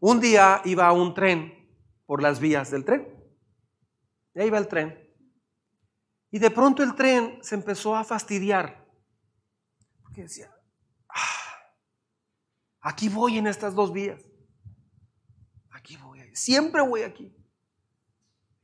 [0.00, 1.52] Un día iba un tren
[2.06, 3.06] por las vías del tren.
[4.34, 4.96] Y ahí iba el tren.
[6.30, 8.86] Y de pronto el tren se empezó a fastidiar.
[10.02, 10.54] Porque decía,
[11.08, 11.74] ah,
[12.80, 14.22] aquí voy en estas dos vías.
[15.70, 17.34] Aquí voy, siempre voy aquí.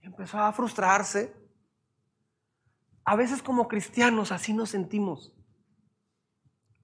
[0.01, 1.35] Y empezó a frustrarse.
[3.05, 5.35] A veces como cristianos así nos sentimos.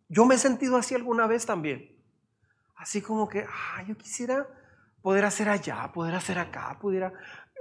[0.08, 1.99] Yo me he sentido así alguna vez también.
[2.80, 4.48] Así como que, ah, yo quisiera
[5.02, 7.12] poder hacer allá, poder hacer acá, pudiera,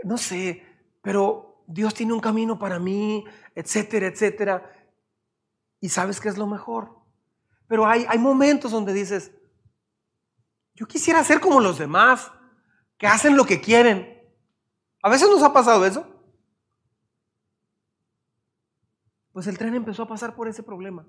[0.05, 0.65] no sé,
[1.01, 4.72] pero Dios tiene un camino para mí, etcétera, etcétera.
[5.82, 7.03] Y sabes que es lo mejor.
[7.67, 9.34] Pero hay, hay momentos donde dices,
[10.74, 12.32] yo quisiera ser como los demás,
[12.97, 14.24] que hacen lo que quieren.
[15.03, 16.07] A veces nos ha pasado eso.
[19.34, 21.05] Pues el tren empezó a pasar por ese problema.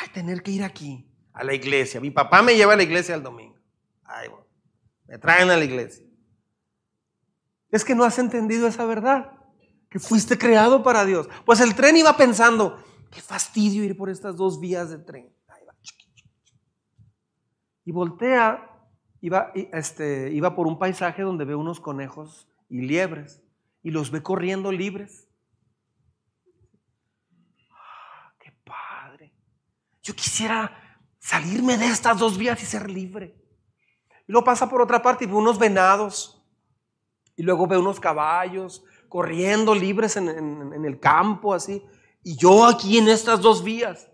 [0.00, 2.00] Ay, tener que ir aquí, a la iglesia.
[2.00, 3.56] Mi papá me lleva a la iglesia el domingo.
[4.04, 4.46] Ay, bueno,
[5.06, 6.04] me traen a la iglesia.
[7.70, 9.32] Es que no has entendido esa verdad,
[9.90, 11.28] que fuiste creado para Dios.
[11.44, 15.32] Pues el tren iba pensando, qué fastidio ir por estas dos vías de tren.
[17.84, 18.68] Y voltea,
[19.20, 23.42] iba, este, iba por un paisaje donde ve unos conejos y liebres
[23.82, 25.28] y los ve corriendo libres.
[27.70, 29.32] Ah, ¡Qué padre!
[30.02, 30.85] Yo quisiera
[31.26, 33.34] salirme de estas dos vías y ser libre.
[34.28, 36.40] Y luego pasa por otra parte y ve unos venados.
[37.34, 40.28] Y luego ve unos caballos corriendo libres en,
[40.84, 41.84] el campo, así.
[42.22, 44.08] Y yo aquí en estas dos vías.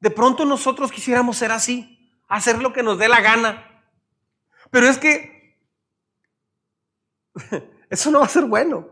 [0.00, 3.84] De pronto nosotros quisiéramos ser así, hacer lo que nos dé la gana.
[4.70, 5.60] Pero es que
[7.88, 8.88] eso no va a ser bueno.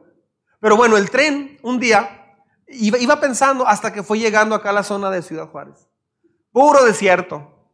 [0.60, 2.36] Pero bueno, el tren un día
[2.68, 5.88] iba, iba pensando hasta que fue llegando acá a la zona de Ciudad Juárez.
[6.56, 7.68] Puro desierto.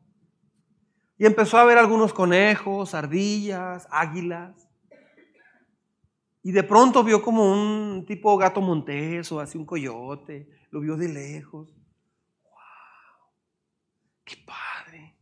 [1.17, 4.69] Y empezó a ver algunos conejos, ardillas, águilas.
[6.43, 10.49] Y de pronto vio como un tipo gato montés o así un coyote.
[10.73, 11.73] Lo vio de lejos.
[12.43, 13.31] ¡Wow!
[14.25, 15.17] ¡Qué padre!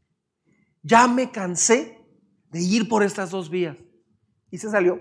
[0.83, 2.03] Ya me cansé
[2.49, 3.77] de ir por estas dos vías.
[4.51, 4.99] Y se salió.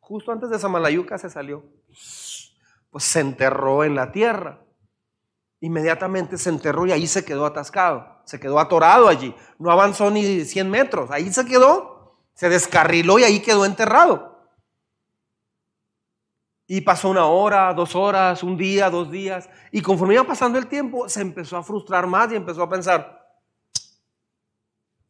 [0.00, 1.64] Justo antes de Samalayuca se salió.
[2.90, 4.65] Pues se enterró en la tierra.
[5.66, 8.20] Inmediatamente se enterró y ahí se quedó atascado.
[8.24, 9.34] Se quedó atorado allí.
[9.58, 11.10] No avanzó ni 100 metros.
[11.10, 12.20] Ahí se quedó.
[12.34, 14.48] Se descarriló y ahí quedó enterrado.
[16.68, 19.50] Y pasó una hora, dos horas, un día, dos días.
[19.72, 23.26] Y conforme iba pasando el tiempo, se empezó a frustrar más y empezó a pensar,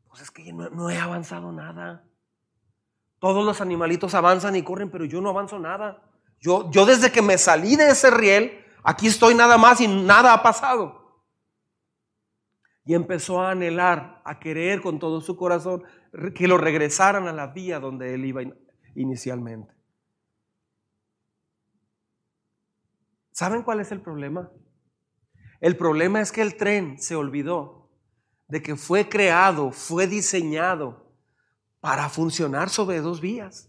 [0.09, 2.03] pues es que no, no he avanzado nada.
[3.19, 6.03] Todos los animalitos avanzan y corren, pero yo no avanzo nada.
[6.41, 10.33] Yo, yo desde que me salí de ese riel, aquí estoy nada más y nada
[10.33, 11.25] ha pasado.
[12.85, 15.83] Y empezó a anhelar, a querer con todo su corazón
[16.35, 18.43] que lo regresaran a la vía donde él iba
[18.95, 19.75] inicialmente.
[23.33, 24.51] ¿Saben cuál es el problema?
[25.61, 27.91] El problema es que el tren se olvidó
[28.47, 31.13] de que fue creado, fue diseñado
[31.81, 33.69] para funcionar sobre dos vías.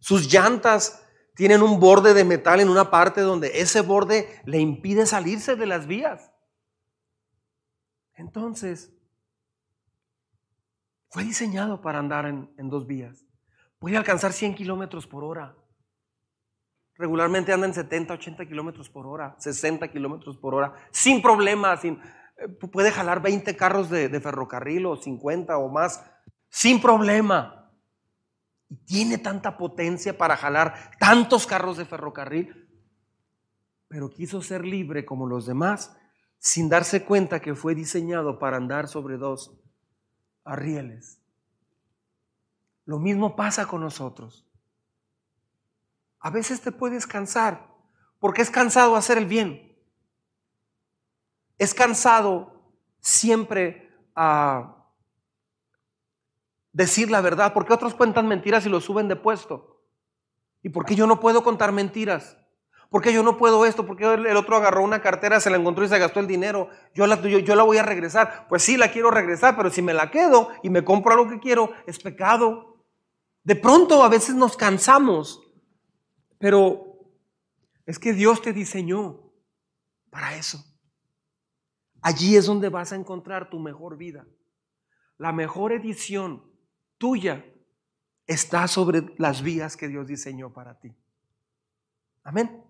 [0.00, 0.99] Sus llantas
[1.40, 5.64] tienen un borde de metal en una parte donde ese borde le impide salirse de
[5.64, 6.30] las vías.
[8.12, 8.92] Entonces,
[11.08, 13.24] fue diseñado para andar en, dos vías.
[13.78, 15.56] Puede alcanzar 100 kilómetros por hora.
[16.96, 21.80] Regularmente andan 70, 80 kilómetros por hora, 60 kilómetros por hora, sin problemas.
[21.80, 21.94] Sin,
[22.36, 26.04] eh, puede jalar 20 carros de, de ferrocarril o 50 o más,
[26.50, 27.59] sin problema.
[28.70, 32.68] Y tiene tanta potencia para jalar tantos carros de ferrocarril,
[33.88, 35.94] pero quiso ser libre como los demás,
[36.38, 39.60] sin darse cuenta que fue diseñado para andar sobre dos
[40.44, 41.20] arrieles.
[42.86, 44.46] Lo mismo pasa con nosotros.
[46.18, 47.68] A veces te puedes cansar
[48.18, 49.76] porque es cansado hacer el bien.
[51.58, 54.79] Es cansado siempre a
[56.72, 57.52] decir la verdad.
[57.52, 59.82] porque otros cuentan mentiras y lo suben de puesto?
[60.62, 62.36] ¿Y por qué yo no puedo contar mentiras?
[62.90, 63.86] ¿Por qué yo no puedo esto?
[63.86, 66.68] ¿Por qué el otro agarró una cartera, se la encontró y se gastó el dinero?
[66.94, 68.46] Yo la, yo, yo la voy a regresar.
[68.48, 71.38] Pues sí, la quiero regresar, pero si me la quedo y me compro algo que
[71.38, 72.84] quiero, es pecado.
[73.44, 75.46] De pronto a veces nos cansamos
[76.40, 76.96] pero
[77.84, 79.30] es que Dios te diseñó
[80.08, 80.64] para eso.
[82.00, 84.26] Allí es donde vas a encontrar tu mejor vida.
[85.18, 86.49] La mejor edición
[87.00, 87.42] tuya
[88.26, 90.94] está sobre las vías que Dios diseñó para ti.
[92.22, 92.62] Amén.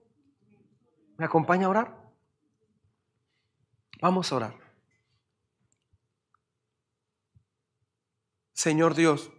[1.18, 2.12] ¿Me acompaña a orar?
[4.00, 4.54] Vamos a orar.
[8.52, 9.32] Señor Dios,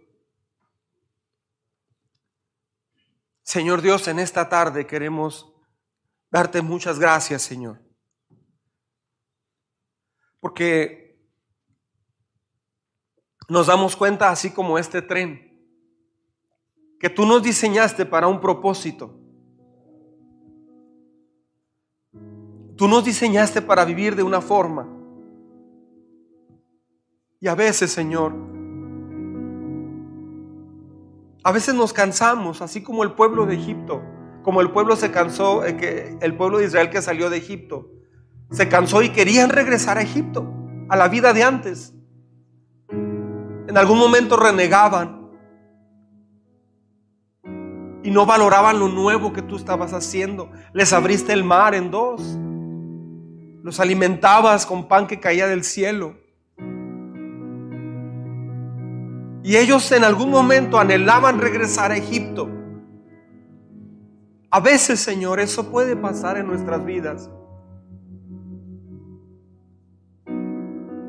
[3.42, 5.52] Señor Dios, en esta tarde queremos
[6.30, 7.80] darte muchas gracias, Señor.
[10.40, 11.01] Porque
[13.48, 15.52] nos damos cuenta, así como este tren,
[16.98, 19.18] que tú nos diseñaste para un propósito.
[22.76, 24.88] Tú nos diseñaste para vivir de una forma.
[27.40, 28.32] Y a veces, Señor,
[31.44, 34.00] a veces nos cansamos, así como el pueblo de Egipto,
[34.42, 37.90] como el pueblo se cansó, eh, el pueblo de Israel que salió de Egipto,
[38.50, 40.52] se cansó y querían regresar a Egipto,
[40.88, 41.94] a la vida de antes.
[43.72, 45.30] En algún momento renegaban
[48.02, 50.50] y no valoraban lo nuevo que tú estabas haciendo.
[50.74, 52.20] Les abriste el mar en dos.
[53.62, 56.18] Los alimentabas con pan que caía del cielo.
[59.42, 62.50] Y ellos en algún momento anhelaban regresar a Egipto.
[64.50, 67.30] A veces, Señor, eso puede pasar en nuestras vidas.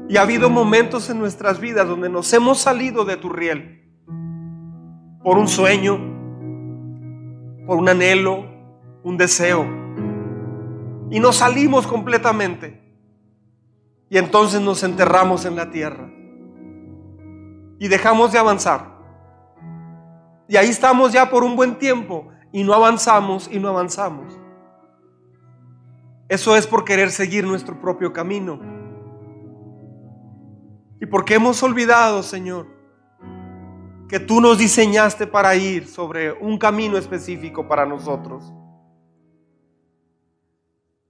[0.09, 3.83] Y ha habido momentos en nuestras vidas donde nos hemos salido de tu riel
[5.23, 5.97] por un sueño,
[7.65, 8.45] por un anhelo,
[9.03, 9.65] un deseo.
[11.09, 12.81] Y nos salimos completamente.
[14.09, 16.11] Y entonces nos enterramos en la tierra.
[17.79, 18.93] Y dejamos de avanzar.
[20.47, 22.27] Y ahí estamos ya por un buen tiempo.
[22.51, 24.37] Y no avanzamos y no avanzamos.
[26.27, 28.59] Eso es por querer seguir nuestro propio camino.
[31.03, 32.65] Y porque hemos olvidado, Señor,
[34.07, 38.53] que tú nos diseñaste para ir sobre un camino específico para nosotros.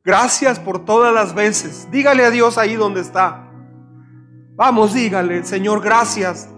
[0.04, 1.88] Gracias por todas las veces.
[1.92, 3.52] Dígale a Dios ahí donde está.
[4.56, 6.50] Vamos, dígale, Señor, gracias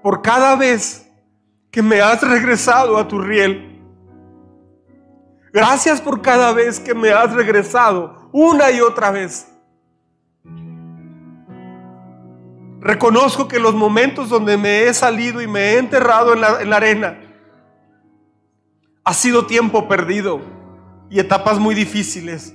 [0.00, 1.10] por cada vez
[1.72, 3.82] que me has regresado a tu riel.
[5.52, 9.48] Gracias por cada vez que me has regresado una y otra vez.
[12.86, 17.18] Reconozco que los momentos donde me he salido y me he enterrado en la, arena
[19.02, 20.40] ha sido tiempo perdido
[21.10, 22.54] y etapas muy difíciles.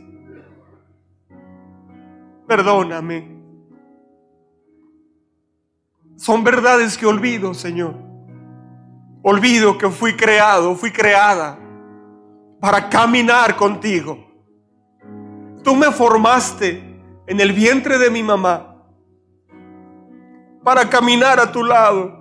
[2.48, 3.42] Perdóname.
[6.16, 7.96] Son verdades que olvido, Señor.
[9.24, 11.60] Olvido que fui creado, fui creada
[12.62, 14.18] para caminar contigo.
[15.62, 18.71] Tú me formaste en el vientre de mi mamá
[20.64, 22.20] para caminar a tu lado.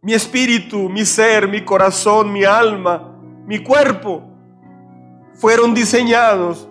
[0.00, 3.14] Mi espíritu, mi ser, mi corazón, mi alma,
[3.46, 4.22] mi cuerpo
[5.34, 6.68] fueron diseñados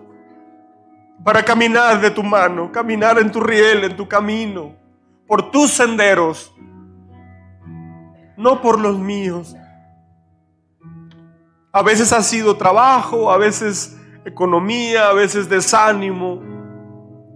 [1.23, 4.75] para caminar de tu mano, caminar en tu riel, en tu camino,
[5.27, 6.53] por tus senderos,
[8.35, 9.55] no por los míos.
[11.71, 16.41] A veces ha sido trabajo, a veces economía, a veces desánimo,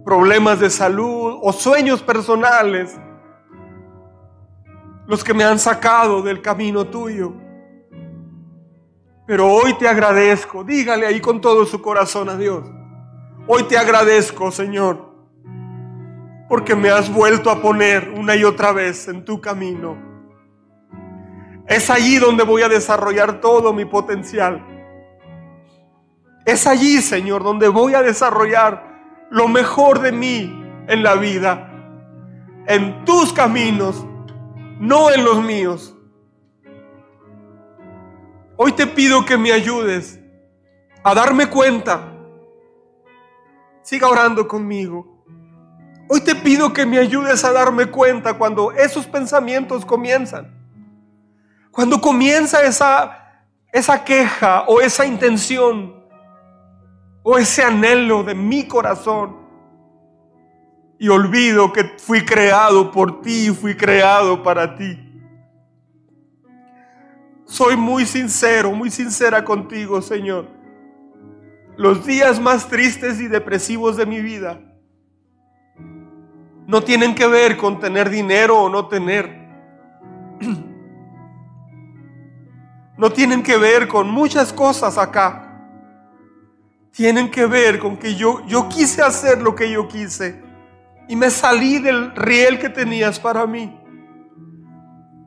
[0.06, 2.96] problemas de salud o sueños personales
[5.08, 7.32] los que me han sacado del camino tuyo.
[9.26, 12.70] Pero hoy te agradezco, dígale ahí con todo su corazón a Dios.
[13.48, 15.12] Hoy te agradezco, Señor,
[16.48, 19.96] porque me has vuelto a poner una y otra vez en tu camino.
[21.66, 24.64] Es allí donde voy a desarrollar todo mi potencial.
[26.44, 28.95] Es allí, Señor, donde voy a desarrollar
[29.30, 31.70] lo mejor de mí en la vida,
[32.66, 34.04] en tus caminos,
[34.78, 35.94] no en los míos.
[38.56, 40.18] Hoy te pido que me ayudes
[41.02, 42.12] a darme cuenta.
[43.82, 45.24] Siga orando conmigo.
[46.08, 50.54] Hoy te pido que me ayudes a darme cuenta cuando esos pensamientos comienzan.
[51.70, 56.05] Cuando comienza esa, esa queja o esa intención
[57.28, 59.34] o ese anhelo de mi corazón.
[60.96, 64.96] Y olvido que fui creado por ti y fui creado para ti.
[67.44, 70.46] Soy muy sincero, muy sincera contigo, Señor.
[71.76, 74.60] Los días más tristes y depresivos de mi vida
[76.68, 79.48] no tienen que ver con tener dinero o no tener.
[82.98, 85.45] No tienen que ver con muchas cosas acá
[86.96, 90.42] tienen que ver con que yo, yo quise hacer lo que yo quise
[91.06, 93.78] y me salí del riel que tenías para mí.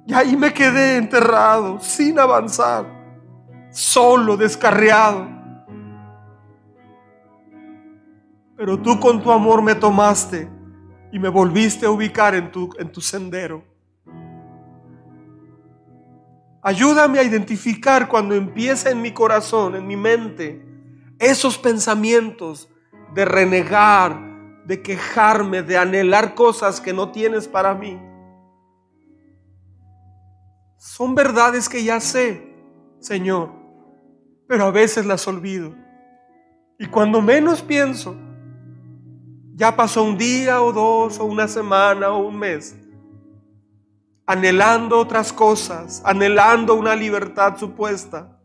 [0.07, 2.87] Y ahí me quedé enterrado, sin avanzar,
[3.69, 5.29] solo, descarriado.
[8.57, 10.49] Pero tú con tu amor me tomaste
[11.11, 13.63] y me volviste a ubicar en tu, en tu sendero.
[16.63, 20.68] Ayúdame a identificar cuando empieza en mi corazón, en mi mente,
[21.19, 22.69] esos pensamientos
[23.13, 24.17] de renegar,
[24.65, 27.99] de quejarme, de anhelar cosas que no tienes para mí.
[30.77, 32.55] Son verdades que ya sé,
[32.99, 33.51] Señor,
[34.47, 35.75] pero a veces las olvido.
[36.77, 38.15] Y cuando menos pienso,
[39.55, 42.77] ya pasó un día o dos o una semana o un mes,
[44.25, 48.38] anhelando otras cosas, anhelando una libertad supuesta,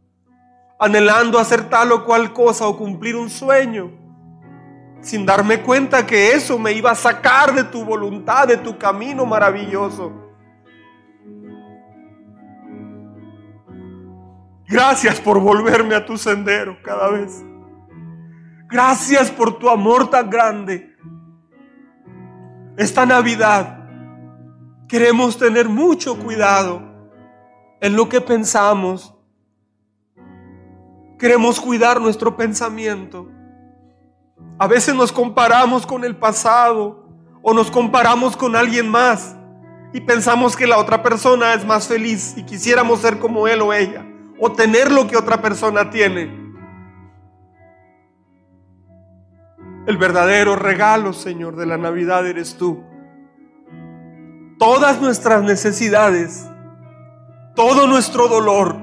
[0.79, 4.05] anhelando hacer tal o cual cosa o cumplir un sueño
[5.05, 9.27] sin darme cuenta que eso me iba a sacar de tu voluntad, de tu camino
[9.27, 10.13] maravilloso.
[14.67, 17.45] Gracias por volverme a tu sendero cada vez.
[18.67, 20.97] Gracias por tu amor tan grande.
[22.79, 23.87] Esta Navidad
[24.89, 26.83] queremos tener mucho cuidado
[27.81, 29.14] en lo que pensamos.
[31.19, 33.29] Queremos cuidar nuestro pensamiento.
[34.59, 37.09] A veces nos comparamos con el pasado
[37.43, 39.37] o nos comparamos con alguien más
[39.93, 43.73] y pensamos que la otra persona es más feliz y quisiéramos ser como él o
[43.73, 44.05] ella
[44.41, 46.45] o tener lo que otra persona tiene.
[49.87, 52.83] El verdadero regalo, Señor, de la Navidad eres tú.
[54.59, 56.49] Todas nuestras necesidades,
[57.55, 58.77] todo nuestro dolor,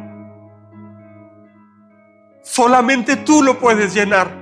[2.44, 4.42] solamente tú lo puedes llenar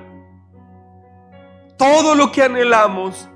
[1.80, 3.30] todo lo que anhelamos,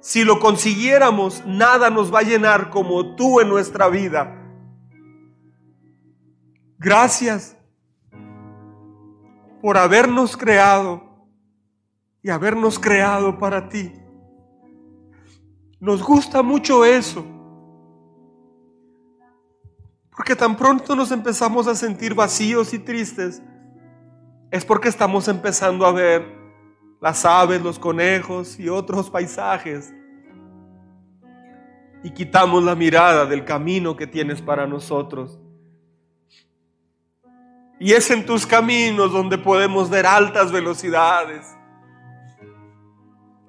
[0.00, 4.34] si lo consiguiéramos, nada nos va a llenar como tú en nuestra vida.
[6.78, 7.58] Gracias
[9.60, 11.02] por habernos creado
[12.22, 13.92] y habernos creado para ti.
[15.78, 17.22] Nos gusta mucho eso.
[20.16, 23.42] Porque tan pronto nos empezamos a sentir vacíos y tristes,
[24.50, 26.38] es porque estamos empezando a ver
[27.00, 29.92] las aves, los conejos y otros paisajes.
[32.02, 35.38] Y quitamos la mirada del camino que tienes para nosotros.
[37.80, 41.46] Y es en tus caminos donde podemos ver altas velocidades.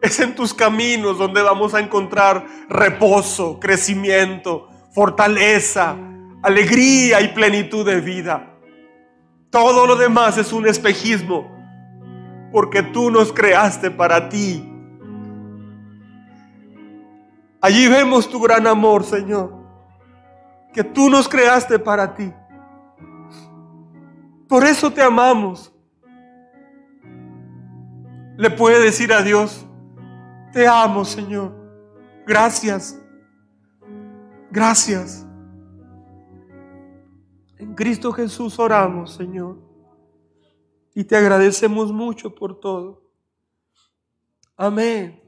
[0.02, 5.96] Es en tus caminos donde vamos a encontrar reposo, crecimiento, fortaleza,
[6.42, 8.59] alegría y plenitud de vida.
[9.50, 11.50] Todo lo demás es un espejismo
[12.52, 14.66] porque tú nos creaste para ti.
[17.62, 19.54] Allí vemos tu gran amor, Señor,
[20.74, 22.32] que tú nos creaste para ti.
[24.48, 25.74] Por eso te amamos.
[28.38, 29.66] Le puede decir a Dios,
[30.54, 31.54] te amo, Señor.
[32.26, 32.98] Gracias.
[34.50, 35.29] Gracias.
[37.60, 39.58] En Cristo Jesús oramos, Señor.
[40.96, 43.04] Y te agradecemos mucho por todo.
[44.56, 45.22] Amén.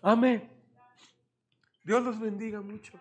[0.00, 0.50] Amén.
[1.84, 2.98] Dios los bendiga mucho.